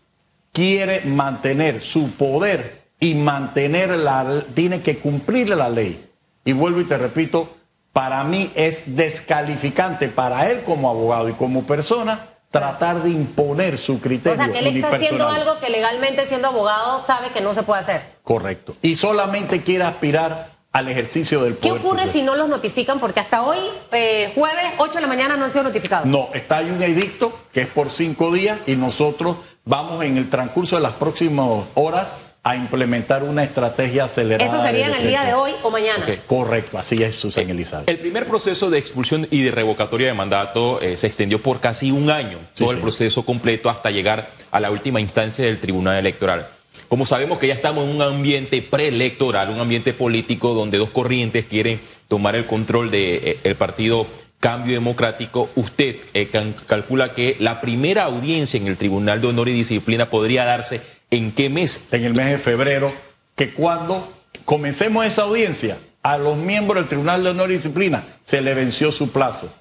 quiere 0.52 1.02
mantener 1.06 1.82
su 1.82 2.12
poder 2.12 2.90
y 3.00 3.16
mantener 3.16 3.98
la, 3.98 4.46
tiene 4.54 4.82
que 4.82 5.00
cumplir 5.00 5.50
la 5.50 5.70
ley. 5.70 6.06
Y 6.44 6.54
vuelvo 6.54 6.82
y 6.82 6.86
te 6.86 6.98
repito, 6.98 7.56
para 7.94 8.24
mí 8.24 8.52
es 8.56 8.84
descalificante 8.86 10.10
para 10.10 10.50
él 10.50 10.64
como 10.64 10.90
abogado 10.90 11.30
y 11.30 11.34
como 11.34 11.66
persona 11.66 12.28
tratar 12.52 13.04
de 13.04 13.10
imponer 13.10 13.78
su 13.78 14.00
criterio. 14.00 14.42
O 14.42 14.44
sea, 14.44 14.52
que 14.52 14.60
él 14.60 14.68
está 14.68 14.90
haciendo 14.90 15.28
algo 15.28 15.60
que 15.60 15.70
legalmente 15.70 16.26
siendo 16.26 16.48
abogado 16.48 17.04
sabe 17.06 17.32
que 17.32 17.42
no 17.42 17.54
se 17.54 17.64
puede 17.64 17.82
hacer. 17.82 18.02
Correcto. 18.24 18.76
Y 18.82 18.96
solamente 18.96 19.62
quiere 19.62 19.84
aspirar 19.84 20.60
al 20.72 20.88
ejercicio 20.88 21.44
del 21.44 21.56
poder. 21.56 21.74
¿Qué 21.74 21.80
ocurre 21.80 22.08
si 22.08 22.22
no 22.22 22.36
los 22.36 22.48
notifican? 22.48 23.00
Porque 23.00 23.20
hasta 23.20 23.42
hoy, 23.44 23.58
eh, 23.92 24.32
jueves, 24.36 24.66
8 24.78 24.94
de 24.94 25.02
la 25.02 25.08
mañana, 25.08 25.36
no 25.36 25.46
han 25.46 25.52
sido 25.52 25.64
notificados. 25.64 26.06
No, 26.06 26.30
está 26.34 26.58
ahí 26.58 26.70
un 26.70 26.82
edicto 26.82 27.40
que 27.52 27.62
es 27.62 27.68
por 27.68 27.90
cinco 27.90 28.32
días 28.32 28.60
y 28.68 28.76
nosotros 28.76 29.38
vamos 29.66 30.04
en 30.04 30.18
el 30.18 30.30
transcurso 30.30 30.76
de 30.76 30.84
las 30.84 30.94
próximas 30.94 31.66
horas 31.74 32.14
a 32.44 32.56
implementar 32.56 33.24
una 33.24 33.44
estrategia 33.44 34.06
acelerada. 34.06 34.46
Eso 34.46 34.62
sería 34.62 34.88
en 34.88 34.96
el 34.96 35.08
día 35.08 35.26
de 35.26 35.34
hoy 35.34 35.52
o 35.62 35.70
mañana. 35.70 36.06
Correcto, 36.26 36.78
así 36.78 37.04
es, 37.04 37.16
Susan 37.16 37.48
eh, 37.48 37.52
Elizabeth. 37.52 37.90
El 37.90 38.00
primer 38.00 38.26
proceso 38.26 38.70
de 38.70 38.78
expulsión 38.78 39.28
y 39.30 39.42
de 39.42 39.52
revocatoria 39.52 40.08
de 40.08 40.14
mandato 40.14 40.80
eh, 40.82 40.96
se 40.96 41.08
extendió 41.08 41.42
por 41.42 41.60
casi 41.60 41.92
un 41.92 42.10
año, 42.10 42.40
todo 42.56 42.72
el 42.72 42.80
proceso 42.80 43.26
completo 43.26 43.70
hasta 43.70 43.92
llegar 43.92 44.32
a 44.52 44.60
la 44.60 44.72
última 44.72 45.00
instancia 45.02 45.46
del 45.46 45.60
Tribunal 45.60 45.98
Electoral. 45.98 46.50
Como 46.88 47.06
sabemos 47.06 47.38
que 47.38 47.48
ya 47.48 47.54
estamos 47.54 47.84
en 47.84 47.96
un 47.96 48.02
ambiente 48.02 48.62
preelectoral, 48.64 49.50
un 49.50 49.60
ambiente 49.60 49.94
político 49.94 50.54
donde 50.54 50.80
dos 50.80 50.90
corrientes 50.90 51.46
quieren 51.46 51.82
tomar 52.08 52.36
el 52.36 52.48
control 52.48 52.90
del 52.90 53.22
de, 53.22 53.40
eh, 53.44 53.56
partido 53.56 54.08
Cambio 54.40 54.74
Democrático, 54.74 55.50
usted 55.56 55.98
eh, 56.14 56.30
calcula 56.66 57.14
que 57.14 57.36
la 57.40 57.60
primera 57.60 58.06
audiencia 58.06 58.58
en 58.58 58.68
el 58.68 58.78
Tribunal 58.78 59.20
de 59.20 59.28
Honor 59.28 59.50
y 59.50 59.54
Disciplina 59.54 60.10
podría 60.10 60.46
darse 60.46 60.80
en 61.12 61.32
qué 61.32 61.50
mes? 61.50 61.82
En 61.92 62.04
el 62.04 62.14
mes 62.14 62.30
de 62.30 62.38
febrero, 62.38 62.94
que 63.36 63.54
cuando 63.54 64.12
comencemos 64.46 65.06
esa 65.06 65.24
audiencia, 65.24 65.78
a 66.02 66.18
los 66.18 66.38
miembros 66.38 66.78
del 66.78 66.88
Tribunal 66.88 67.24
de 67.24 67.30
Honor 67.32 67.52
y 67.52 67.56
Disciplina 67.56 68.06
se 68.24 68.42
le 68.42 68.54
venció 68.54 68.92
su 68.92 69.12
plazo. 69.12 69.52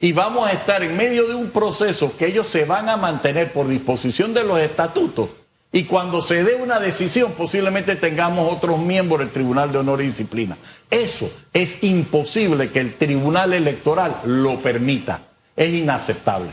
Y 0.00 0.12
vamos 0.12 0.46
a 0.46 0.52
estar 0.52 0.82
en 0.82 0.96
medio 0.96 1.26
de 1.26 1.34
un 1.34 1.50
proceso 1.50 2.16
que 2.16 2.26
ellos 2.26 2.46
se 2.46 2.64
van 2.64 2.88
a 2.88 2.96
mantener 2.96 3.52
por 3.52 3.66
disposición 3.66 4.34
de 4.34 4.44
los 4.44 4.60
estatutos 4.60 5.30
y 5.70 5.84
cuando 5.84 6.22
se 6.22 6.44
dé 6.44 6.54
una 6.54 6.80
decisión, 6.80 7.32
posiblemente 7.32 7.94
tengamos 7.94 8.50
otros 8.50 8.78
miembros 8.78 9.20
del 9.20 9.30
Tribunal 9.30 9.70
de 9.70 9.78
Honor 9.78 10.00
y 10.00 10.06
Disciplina. 10.06 10.56
Eso 10.90 11.30
es 11.52 11.82
imposible 11.82 12.70
que 12.70 12.80
el 12.80 12.96
Tribunal 12.96 13.52
Electoral 13.52 14.20
lo 14.24 14.60
permita. 14.60 15.22
Es 15.54 15.74
inaceptable. 15.74 16.52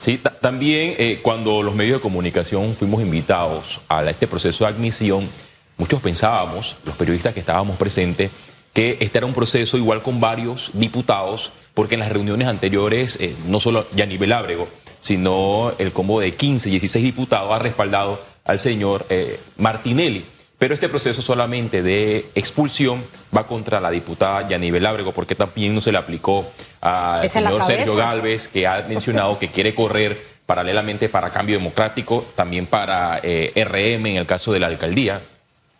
Sí, 0.00 0.18
también 0.40 0.94
eh, 0.96 1.20
cuando 1.20 1.62
los 1.62 1.74
medios 1.74 1.98
de 1.98 2.02
comunicación 2.02 2.74
fuimos 2.74 3.02
invitados 3.02 3.82
a 3.86 4.02
este 4.08 4.26
proceso 4.26 4.64
de 4.64 4.70
admisión, 4.70 5.28
muchos 5.76 6.00
pensábamos, 6.00 6.74
los 6.86 6.96
periodistas 6.96 7.34
que 7.34 7.40
estábamos 7.40 7.76
presentes, 7.76 8.30
que 8.72 8.96
este 8.98 9.18
era 9.18 9.26
un 9.26 9.34
proceso 9.34 9.76
igual 9.76 10.02
con 10.02 10.18
varios 10.18 10.70
diputados, 10.72 11.52
porque 11.74 11.96
en 11.96 12.00
las 12.00 12.10
reuniones 12.10 12.48
anteriores, 12.48 13.18
eh, 13.20 13.36
no 13.46 13.60
solo 13.60 13.88
Yanivel 13.94 14.32
Ábrego, 14.32 14.68
sino 15.02 15.74
el 15.76 15.92
combo 15.92 16.18
de 16.18 16.32
15, 16.32 16.70
16 16.70 17.04
diputados 17.04 17.52
ha 17.52 17.58
respaldado 17.58 18.22
al 18.46 18.58
señor 18.58 19.04
eh, 19.10 19.38
Martinelli. 19.58 20.24
Pero 20.60 20.74
este 20.74 20.90
proceso 20.90 21.22
solamente 21.22 21.82
de 21.82 22.26
expulsión 22.34 23.02
va 23.34 23.46
contra 23.46 23.80
la 23.80 23.90
diputada 23.90 24.46
Yanivel 24.46 24.84
Ábrego, 24.84 25.10
porque 25.10 25.34
también 25.34 25.74
no 25.74 25.80
se 25.80 25.90
le 25.90 25.96
aplicó 25.96 26.50
al 26.82 27.30
señor 27.30 27.64
Sergio 27.64 27.96
Galvez, 27.96 28.46
que 28.46 28.66
ha 28.66 28.82
mencionado 28.86 29.38
que 29.38 29.50
quiere 29.50 29.74
correr 29.74 30.22
paralelamente 30.44 31.08
para 31.08 31.30
Cambio 31.30 31.56
Democrático, 31.56 32.26
también 32.34 32.66
para 32.66 33.20
eh, 33.22 33.54
RM 33.56 34.04
en 34.04 34.16
el 34.18 34.26
caso 34.26 34.52
de 34.52 34.60
la 34.60 34.66
alcaldía. 34.66 35.22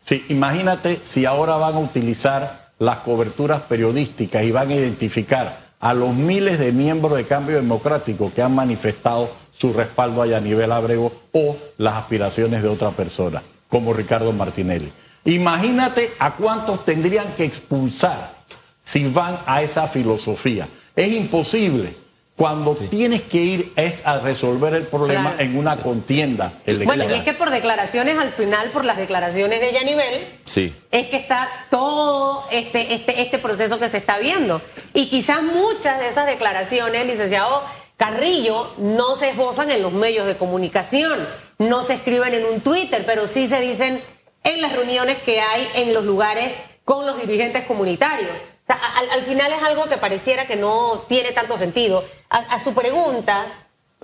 Sí, 0.01 0.25
imagínate 0.31 0.97
si 1.03 1.27
ahora 1.27 1.57
van 1.57 1.75
a 1.75 1.81
utilizar 1.81 2.71
las 2.79 3.01
coberturas 3.01 3.61
periodísticas 3.61 4.45
y 4.45 4.51
van 4.51 4.71
a 4.71 4.77
identificar 4.77 5.59
a 5.79 5.93
los 5.93 6.15
miles 6.15 6.59
de 6.59 6.73
miembros 6.73 7.19
de 7.19 7.27
Cambio 7.27 7.57
Democrático 7.57 8.33
que 8.35 8.41
han 8.41 8.55
manifestado 8.55 9.31
su 9.53 9.75
respaldo 9.75 10.23
a 10.23 10.27
Yanivel 10.27 10.73
Abrego 10.73 11.13
o 11.33 11.59
las 11.77 11.97
aspiraciones 11.97 12.63
de 12.63 12.71
otra 12.71 12.93
persona, 12.93 13.43
como 13.71 13.95
Ricardo 13.95 14.33
Martinelli. 14.33 14.93
Imagínate 15.25 16.13
a 16.19 16.35
cuántos 16.37 16.85
tendrían 16.85 17.35
que 17.35 17.45
expulsar 17.45 18.41
si 18.83 19.05
van 19.05 19.39
a 19.47 19.63
esa 19.63 19.87
filosofía. 19.89 20.69
Es 20.95 21.13
imposible. 21.13 21.97
Cuando 22.37 22.75
tienes 22.75 23.21
que 23.23 23.37
ir 23.37 23.73
es 23.77 24.07
a 24.07 24.19
resolver 24.19 24.73
el 24.73 24.87
problema 24.87 25.35
en 25.39 25.59
una 25.59 25.83
contienda 25.83 26.55
electoral. 26.65 26.99
Bueno, 26.99 27.15
y 27.15 27.19
es 27.19 27.23
que 27.23 27.35
por 27.35 27.51
declaraciones, 27.51 28.19
al 28.19 28.33
final, 28.33 28.71
por 28.71 28.87
las 28.87 28.97
declaraciones 28.97 29.61
de 29.61 29.73
Yanivel, 29.75 30.27
sí. 30.47 30.75
es 30.91 31.09
que 31.09 31.17
está 31.17 31.67
todo 31.69 32.47
este, 32.51 32.95
este, 32.95 33.21
este 33.21 33.39
proceso 33.39 33.79
que 33.79 33.91
se 33.91 33.99
está 33.99 34.19
viendo. 34.19 34.63
Y 34.95 35.11
quizás 35.11 35.43
muchas 35.43 35.99
de 35.99 36.09
esas 36.09 36.27
declaraciones, 36.27 37.07
licenciado 37.07 37.63
Carrillo 37.99 38.73
no 38.79 39.15
se 39.17 39.29
esbozan 39.29 39.71
en 39.71 39.83
los 39.83 39.93
medios 39.93 40.27
de 40.27 40.39
comunicación, 40.39 41.19
no 41.61 41.83
se 41.85 41.95
escriben 41.95 42.33
en 42.33 42.47
un 42.47 42.63
Twitter, 42.63 43.05
pero 43.05 43.29
sí 43.29 43.47
se 43.47 43.61
dicen 43.61 44.03
en 44.43 44.63
las 44.63 44.73
reuniones 44.73 45.19
que 45.19 45.41
hay 45.41 45.69
en 45.75 45.93
los 45.93 46.05
lugares 46.05 46.53
con 46.87 47.07
los 47.07 47.21
dirigentes 47.21 47.67
comunitarios. 47.67 48.31
al, 48.67 49.23
final 49.23 49.53
es 49.53 49.63
algo 49.63 49.85
que 49.85 49.99
pareciera 49.99 50.47
que 50.47 50.57
no 50.57 51.05
tiene 51.07 51.33
tanto 51.33 51.59
sentido. 51.59 52.03
A, 52.31 52.59
su 52.59 52.73
pregunta, 52.73 53.45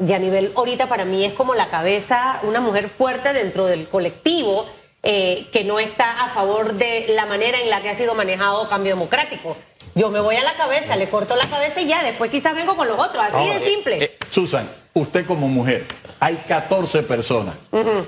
y 0.07 0.13
a 0.13 0.19
nivel 0.19 0.53
ahorita 0.55 0.87
para 0.87 1.07
mí 1.07 1.25
es 1.25 1.33
como 1.33 1.55
la 1.55 1.71
cabeza, 1.71 2.41
una 2.43 2.61
mujer 2.61 2.91
fuerte 2.91 3.33
dentro 3.33 3.65
del 3.65 3.89
colectivo 3.89 4.67
eh, 5.03 5.49
que 5.51 5.65
no 5.65 5.79
está 5.79 6.25
a 6.25 6.29
favor 6.29 6.75
de 6.75 7.07
la 7.09 7.25
manera 7.25 7.59
en 7.59 7.71
la 7.71 7.81
que 7.81 7.89
ha 7.89 7.97
sido 7.97 8.15
manejado 8.15 8.69
cambio 8.69 8.95
democrático. 8.95 9.57
Yo 9.95 10.11
me 10.11 10.21
voy 10.21 10.37
a 10.37 10.45
la 10.45 10.53
cabeza, 10.55 10.95
le 10.97 11.09
corto 11.09 11.37
la 11.37 11.47
cabeza 11.47 11.81
y 11.81 11.87
ya, 11.87 12.05
después 12.05 12.31
quizás 12.31 12.55
vengo 12.55 12.77
con 12.77 12.87
los 12.87 12.99
otros, 12.99 13.25
así 13.33 13.49
de 13.49 13.67
simple. 13.67 14.05
Eh, 14.05 14.19
Susan, 14.31 14.69
usted 14.93 15.25
como 15.25 15.49
mujer, 15.49 15.87
hay 16.21 16.37
14 16.37 17.03
personas 17.03 17.57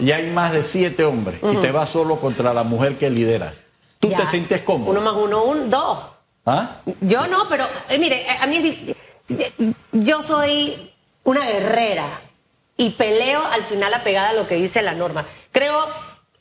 y 0.01 0.13
hay 0.13 0.31
más 0.31 0.53
de 0.53 0.63
7 0.63 1.05
hombres 1.05 1.41
y 1.43 1.57
te 1.57 1.73
vas 1.73 1.91
solo 1.91 2.21
contra 2.21 2.55
la 2.55 2.65
mujer 2.65 2.99
que 2.99 3.11
lidera. 3.11 3.55
¿Tú 4.01 4.11
te 4.11 4.27
sientes 4.27 4.63
cómodo? 4.63 4.91
Uno 4.91 5.01
más 5.01 5.15
uno, 5.15 5.43
un, 5.45 5.71
dos. 5.71 5.99
¿Ah? 6.47 6.77
Yo 7.01 7.27
no, 7.27 7.49
pero 7.49 7.67
eh, 7.89 7.99
mire, 7.99 8.23
eh, 8.23 8.39
a 8.41 8.47
mí 8.47 8.95
es, 9.29 9.53
yo 9.93 10.23
soy 10.23 10.93
una 11.25 11.45
guerrera 11.47 12.21
y 12.77 12.91
peleo 12.91 13.43
al 13.53 13.65
final 13.65 13.93
apegada 13.93 14.31
a 14.31 14.33
lo 14.33 14.47
que 14.47 14.55
dice 14.55 14.81
la 14.83 14.95
norma. 14.95 15.27
Creo 15.53 15.87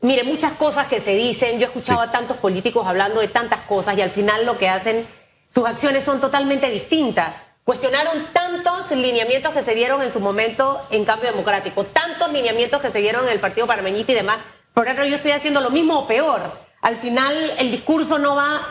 Mire, 0.01 0.23
muchas 0.23 0.53
cosas 0.53 0.87
que 0.87 1.01
se 1.01 1.15
dicen, 1.15 1.57
yo 1.57 1.65
he 1.65 1.69
escuchado 1.69 2.01
a 2.01 2.11
tantos 2.11 2.37
políticos 2.37 2.85
hablando 2.85 3.19
de 3.19 3.27
tantas 3.27 3.61
cosas 3.61 3.97
y 3.97 4.01
al 4.01 4.11
final 4.11 4.45
lo 4.45 4.57
que 4.57 4.69
hacen 4.69 5.07
sus 5.47 5.65
acciones 5.65 6.03
son 6.03 6.21
totalmente 6.21 6.69
distintas. 6.69 7.43
Cuestionaron 7.67 8.27
tantos 8.31 8.91
lineamientos 8.91 9.53
que 9.53 9.61
se 9.61 9.75
dieron 9.75 10.01
en 10.01 10.09
su 10.09 10.21
momento 10.21 10.81
en 10.89 11.03
cambio 11.03 11.29
democrático, 11.31 11.83
tantos 11.83 12.31
lineamientos 12.31 12.81
que 12.81 12.89
se 12.89 12.99
dieron 12.99 13.25
en 13.25 13.31
el 13.33 13.41
Partido 13.41 13.67
Parameñita 13.67 14.13
y 14.13 14.15
demás. 14.15 14.37
Por 14.73 14.85
ejemplo, 14.85 15.05
yo 15.05 15.17
estoy 15.17 15.31
haciendo 15.31 15.59
lo 15.59 15.69
mismo 15.69 15.99
o 15.99 16.07
peor. 16.07 16.39
Al 16.81 16.95
final 16.95 17.35
el 17.59 17.69
discurso 17.69 18.19
no 18.19 18.37
va 18.37 18.61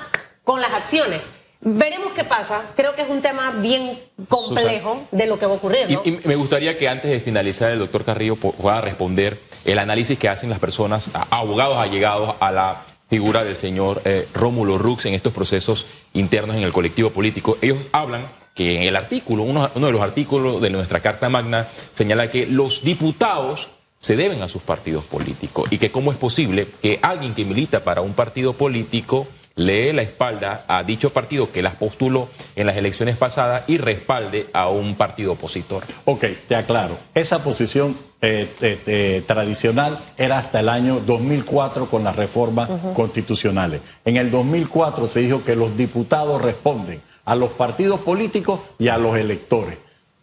con 0.44 0.62
las 0.62 0.72
acciones. 0.72 1.20
Veremos 1.60 2.14
qué 2.14 2.24
pasa. 2.24 2.62
Creo 2.74 2.94
que 2.94 3.02
es 3.02 3.08
un 3.10 3.20
tema 3.20 3.50
bien 3.50 4.00
complejo 4.30 5.06
de 5.10 5.26
lo 5.26 5.38
que 5.38 5.44
va 5.44 5.52
a 5.52 5.56
ocurrir. 5.56 5.90
Y, 6.02 6.20
me 6.26 6.36
gustaría 6.36 6.78
que 6.78 6.88
antes 6.88 7.10
de 7.10 7.20
finalizar 7.20 7.72
el 7.72 7.80
doctor 7.80 8.02
Carrillo 8.02 8.36
pueda 8.36 8.80
responder 8.80 9.38
el 9.66 9.78
análisis 9.78 10.18
que 10.18 10.30
hacen 10.30 10.48
las 10.48 10.58
personas, 10.58 11.10
abogados 11.28 11.76
allegados 11.76 12.34
a 12.40 12.50
la 12.50 12.86
figura 13.10 13.44
del 13.44 13.56
señor 13.56 14.00
eh, 14.06 14.26
Rómulo 14.32 14.78
Rux 14.78 15.04
en 15.04 15.12
estos 15.12 15.34
procesos 15.34 15.86
internos 16.14 16.56
en 16.56 16.62
el 16.62 16.72
colectivo 16.72 17.10
político. 17.10 17.58
Ellos 17.60 17.88
hablan 17.92 18.30
que 18.56 18.78
en 18.78 18.82
el 18.84 18.96
artículo, 18.96 19.42
uno, 19.42 19.68
de 19.68 19.92
los 19.92 20.00
artículos 20.00 20.62
de 20.62 20.70
nuestra 20.70 21.00
Carta 21.00 21.28
Magna 21.28 21.68
señala 21.92 22.30
que 22.30 22.46
los 22.46 22.82
diputados 22.82 23.68
se 24.00 24.16
deben 24.16 24.42
a 24.42 24.48
sus 24.48 24.62
partidos 24.62 25.04
políticos 25.04 25.68
y 25.70 25.78
que 25.78 25.92
cómo 25.92 26.10
es 26.10 26.16
posible 26.16 26.66
que 26.80 26.98
alguien 27.02 27.34
que 27.34 27.44
milita 27.44 27.84
para 27.84 28.00
un 28.00 28.14
partido 28.14 28.54
político 28.54 29.28
lee 29.56 29.92
la 29.92 30.02
espalda 30.02 30.64
a 30.68 30.84
dicho 30.84 31.10
partido 31.10 31.50
que 31.50 31.62
las 31.62 31.74
postuló 31.76 32.28
en 32.54 32.66
las 32.66 32.76
elecciones 32.76 33.16
pasadas 33.16 33.64
y 33.66 33.78
respalde 33.78 34.48
a 34.52 34.68
un 34.68 34.96
partido 34.96 35.32
opositor. 35.32 35.82
Ok, 36.04 36.26
te 36.46 36.54
aclaro. 36.54 36.98
Esa 37.14 37.42
posición 37.42 37.96
eh, 38.20 38.54
eh, 38.60 38.80
eh, 38.86 39.24
tradicional 39.26 39.98
era 40.18 40.38
hasta 40.38 40.60
el 40.60 40.68
año 40.68 41.00
2004 41.00 41.88
con 41.88 42.04
las 42.04 42.14
reformas 42.14 42.68
constitucionales. 42.94 43.80
En 44.04 44.18
el 44.18 44.30
2004 44.30 45.08
se 45.08 45.20
dijo 45.20 45.42
que 45.42 45.56
los 45.56 45.76
diputados 45.76 46.40
responden 46.40 47.00
a 47.24 47.34
los 47.34 47.50
partidos 47.52 48.00
políticos 48.00 48.60
y 48.78 48.88
a 48.88 48.98
los 48.98 49.16
electores. 49.16 49.78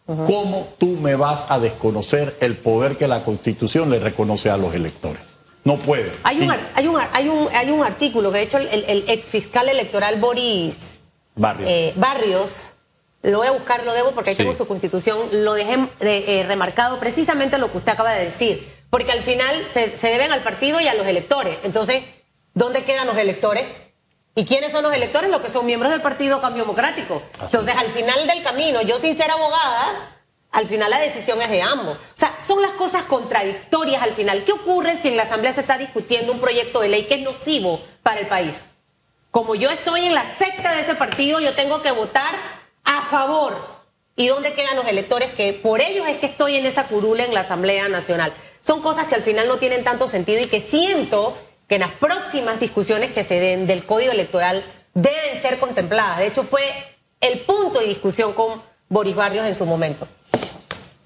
¿Cómo 0.06 0.74
tú 0.78 0.98
me 1.02 1.16
vas 1.16 1.46
a 1.50 1.60
desconocer 1.60 2.36
el 2.42 2.58
poder 2.58 2.98
que 2.98 3.08
la 3.08 3.24
Constitución 3.24 3.90
le 3.90 4.00
reconoce 4.00 4.50
a 4.50 4.58
los 4.58 4.76
electores? 4.76 5.38
No 5.64 5.78
puede. 5.78 6.12
Hay 6.24 6.42
un, 6.42 6.52
hay 6.76 6.88
un, 6.88 7.00
hay 7.14 7.28
un, 7.30 7.48
hay 7.54 7.70
un 7.72 7.84
artículo 7.86 8.32
que 8.32 8.40
de 8.40 8.44
hecho 8.44 8.58
el, 8.58 8.68
el 8.88 9.06
ex 9.08 9.30
fiscal 9.30 9.70
electoral 9.70 10.20
Boris 10.20 11.00
Barrios. 11.36 11.70
Eh, 11.70 11.94
Barrios, 11.96 12.74
lo 13.22 13.38
voy 13.40 13.48
a 13.48 13.52
buscar, 13.52 13.84
lo 13.86 13.94
debo 13.94 14.12
porque 14.12 14.32
ahí 14.32 14.36
Sí. 14.36 14.44
tengo 14.44 14.56
su 14.56 14.68
constitución, 14.68 15.30
lo 15.32 15.54
dejé 15.54 15.74
eh, 15.76 15.90
eh, 16.02 16.44
remarcado 16.48 17.00
precisamente 17.00 17.58
lo 17.58 17.72
que 17.72 17.78
usted 17.78 17.94
acaba 17.94 18.12
de 18.14 18.26
decir, 18.26 18.70
porque 18.90 19.12
al 19.14 19.22
final 19.22 19.66
se, 19.72 19.98
se 19.98 20.08
deben 20.10 20.32
al 20.34 20.42
partido 20.42 20.82
y 20.82 20.88
a 20.88 20.94
los 20.96 21.08
electores. 21.08 21.58
Entonces, 21.64 22.04
¿dónde 22.54 22.84
quedan 22.84 23.08
los 23.08 23.18
electores? 23.18 23.64
¿Y 24.36 24.46
quiénes 24.46 24.72
son 24.72 24.84
los 24.84 24.94
electores? 24.94 25.30
Los 25.30 25.42
que 25.42 25.50
son 25.50 25.66
miembros 25.66 25.92
del 25.92 26.02
Partido 26.02 26.42
Cambio 26.42 26.64
Democrático. 26.64 27.22
Así 27.36 27.56
Entonces, 27.56 27.76
al 27.78 27.92
final 27.92 28.28
del 28.28 28.42
camino, 28.44 28.82
yo 28.82 28.98
sin 28.98 29.16
ser 29.16 29.30
abogada, 29.32 30.13
al 30.54 30.68
final 30.68 30.92
la 30.92 31.00
decisión 31.00 31.42
es 31.42 31.50
de 31.50 31.62
ambos. 31.62 31.98
O 31.98 32.18
sea, 32.18 32.38
son 32.46 32.62
las 32.62 32.72
cosas 32.72 33.04
contradictorias 33.04 34.02
al 34.04 34.14
final. 34.14 34.44
¿Qué 34.46 34.54
ocurre 34.54 34.96
si 34.96 35.10
en 35.10 35.18
la 35.18 35.24
Asamblea 35.24 35.52
se 35.52 35.62
está 35.62 35.78
discutiendo 35.80 36.32
un 36.32 36.40
proyecto 36.40 36.80
de 36.80 36.90
ley 36.90 37.06
que 37.06 37.16
es 37.16 37.22
nocivo 37.22 37.82
para 38.04 38.20
el 38.20 38.28
país? 38.28 38.66
Como 39.32 39.56
yo 39.56 39.72
estoy 39.72 40.06
en 40.06 40.14
la 40.14 40.26
secta 40.28 40.74
de 40.74 40.82
ese 40.82 40.94
partido, 40.94 41.40
yo 41.40 41.56
tengo 41.56 41.82
que 41.82 41.92
votar 41.92 42.36
a 42.84 43.02
favor. 43.02 43.58
¿Y 44.16 44.28
dónde 44.28 44.54
quedan 44.54 44.76
los 44.76 44.86
electores 44.86 45.32
que 45.32 45.54
por 45.54 45.82
ellos 45.82 46.08
es 46.08 46.18
que 46.18 46.28
estoy 46.28 46.56
en 46.56 46.68
esa 46.68 46.86
curula 46.86 47.24
en 47.24 47.34
la 47.34 47.40
Asamblea 47.40 47.90
Nacional? 47.90 48.32
Son 48.62 48.84
cosas 48.84 49.08
que 49.08 49.16
al 49.16 49.24
final 49.24 49.48
no 49.48 49.58
tienen 49.58 49.84
tanto 49.84 50.08
sentido 50.08 50.40
y 50.40 50.48
que 50.48 50.62
siento 50.62 51.36
que 51.68 51.76
en 51.76 51.82
las 51.82 51.94
próximas 51.94 52.60
discusiones 52.60 53.12
que 53.12 53.24
se 53.24 53.40
den 53.40 53.66
del 53.66 53.88
Código 53.88 54.12
Electoral 54.12 54.64
deben 54.94 55.42
ser 55.42 55.58
contempladas. 55.58 56.20
De 56.20 56.28
hecho, 56.28 56.44
fue 56.44 56.62
el 57.20 57.40
punto 57.40 57.80
de 57.80 57.88
discusión 57.88 58.34
con 58.34 58.62
Boris 58.88 59.16
Barrios 59.16 59.48
en 59.48 59.56
su 59.56 59.66
momento. 59.66 60.08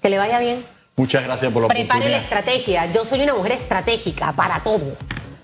Que 0.02 0.08
le 0.08 0.18
vaya 0.18 0.38
bien. 0.38 0.64
Muchas 0.96 1.22
gracias 1.22 1.52
por 1.52 1.62
la 1.62 1.68
Prepare 1.68 2.08
la 2.08 2.18
estrategia. 2.18 2.92
Yo 2.92 3.04
soy 3.04 3.20
una 3.22 3.34
mujer 3.34 3.52
estratégica 3.52 4.32
para 4.32 4.60
todo. 4.62 4.96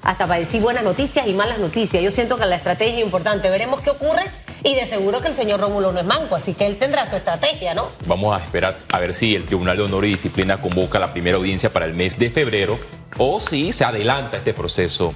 Hasta 0.03 0.27
para 0.27 0.41
decir 0.41 0.61
buenas 0.61 0.85
noticias 0.85 1.27
y 1.27 1.33
malas 1.33 1.59
noticias. 1.59 2.03
Yo 2.03 2.11
siento 2.11 2.37
que 2.37 2.45
la 2.47 2.57
estrategia 2.57 2.99
es 2.99 3.05
importante. 3.05 3.49
Veremos 3.49 3.81
qué 3.81 3.91
ocurre 3.91 4.23
y 4.63 4.75
de 4.75 4.85
seguro 4.87 5.21
que 5.21 5.29
el 5.29 5.35
señor 5.35 5.61
Rómulo 5.61 5.93
no 5.93 6.01
es 6.01 6.07
manco, 6.07 6.35
así 6.35 6.55
que 6.55 6.67
él 6.67 6.79
tendrá 6.79 7.07
su 7.07 7.17
estrategia, 7.17 7.75
¿no? 7.75 7.89
Vamos 8.07 8.39
a 8.39 8.43
esperar 8.43 8.75
a 8.93 8.99
ver 8.99 9.13
si 9.15 9.35
el 9.35 9.45
Tribunal 9.45 9.77
de 9.77 9.83
Honor 9.83 10.05
y 10.07 10.09
Disciplina 10.09 10.61
convoca 10.61 10.99
la 10.99 11.13
primera 11.13 11.37
audiencia 11.37 11.73
para 11.73 11.85
el 11.85 11.95
mes 11.95 12.19
de 12.19 12.31
febrero 12.31 12.79
o 13.19 13.41
si 13.41 13.73
se 13.73 13.85
adelanta 13.85 14.37
este 14.39 14.55
proceso 14.55 15.15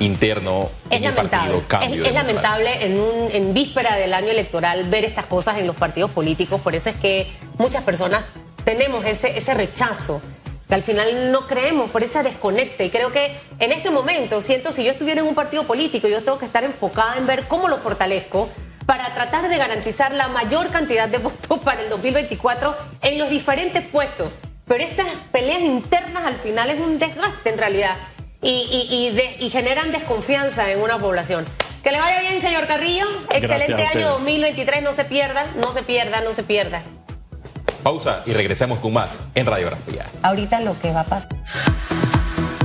interno 0.00 0.70
Es 0.90 0.98
en 0.98 1.04
el 1.04 1.14
lamentable. 1.14 1.28
partido 1.52 1.64
Cambio 1.68 2.02
es, 2.02 2.08
es 2.08 2.14
lamentable 2.14 2.84
en, 2.84 2.98
un, 3.00 3.30
en 3.32 3.54
víspera 3.54 3.96
del 3.96 4.14
año 4.14 4.28
electoral 4.30 4.84
ver 4.84 5.04
estas 5.04 5.26
cosas 5.26 5.58
en 5.58 5.66
los 5.66 5.76
partidos 5.76 6.10
políticos. 6.10 6.60
Por 6.60 6.74
eso 6.74 6.90
es 6.90 6.96
que 6.96 7.30
muchas 7.58 7.82
personas 7.84 8.24
tenemos 8.64 9.04
ese, 9.04 9.36
ese 9.38 9.54
rechazo, 9.54 10.20
que 10.68 10.74
al 10.74 10.82
final 10.82 11.30
no 11.32 11.46
creemos, 11.46 11.90
por 11.90 12.02
esa 12.02 12.22
desconecte. 12.22 12.84
Y 12.86 12.90
creo 12.90 13.12
que 13.12 13.36
en 13.58 13.72
este 13.72 13.90
momento, 13.90 14.40
siento, 14.40 14.72
si 14.72 14.84
yo 14.84 14.92
estuviera 14.92 15.20
en 15.20 15.26
un 15.26 15.34
partido 15.34 15.64
político, 15.64 16.08
yo 16.08 16.22
tengo 16.24 16.38
que 16.38 16.46
estar 16.46 16.64
enfocada 16.64 17.16
en 17.16 17.26
ver 17.26 17.46
cómo 17.48 17.68
lo 17.68 17.78
fortalezco 17.78 18.48
para 18.86 19.12
tratar 19.14 19.48
de 19.48 19.56
garantizar 19.58 20.12
la 20.12 20.28
mayor 20.28 20.70
cantidad 20.70 21.08
de 21.08 21.18
votos 21.18 21.58
para 21.60 21.82
el 21.82 21.88
2024 21.90 22.76
en 23.02 23.18
los 23.18 23.28
diferentes 23.30 23.82
puestos. 23.84 24.28
Pero 24.66 24.82
estas 24.84 25.06
peleas 25.32 25.60
internas 25.60 26.24
al 26.24 26.36
final 26.36 26.70
es 26.70 26.80
un 26.80 26.98
desgaste 26.98 27.50
en 27.50 27.58
realidad 27.58 27.96
y, 28.40 28.50
y- 28.90 29.06
y 29.06 29.10
de- 29.10 29.36
y 29.40 29.50
generan 29.50 29.92
desconfianza 29.92 30.70
en 30.70 30.80
una 30.80 30.98
población. 30.98 31.44
Que 31.82 31.90
le 31.90 31.98
vaya 32.00 32.20
bien, 32.20 32.40
señor 32.40 32.66
Carrillo. 32.68 33.06
Excelente 33.30 33.72
año 33.74 33.88
usted. 33.88 34.08
2023. 34.08 34.82
No 34.82 34.94
se 34.94 35.04
pierda, 35.04 35.46
no 35.56 35.72
se 35.72 35.82
pierda, 35.82 36.20
no 36.20 36.32
se 36.32 36.42
pierda. 36.44 36.82
Pausa 37.82 38.22
y 38.26 38.32
regresamos 38.32 38.78
con 38.78 38.92
más 38.92 39.20
en 39.34 39.46
Radiografía. 39.46 40.06
Ahorita 40.22 40.60
lo 40.60 40.78
que 40.78 40.92
va 40.92 41.00
a 41.00 41.04
pasar. 41.04 41.28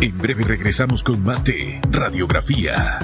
En 0.02 0.18
breve 0.18 0.44
regresamos 0.44 1.04
con 1.04 1.24
más 1.24 1.44
de 1.44 1.82
Radiografía. 1.92 3.00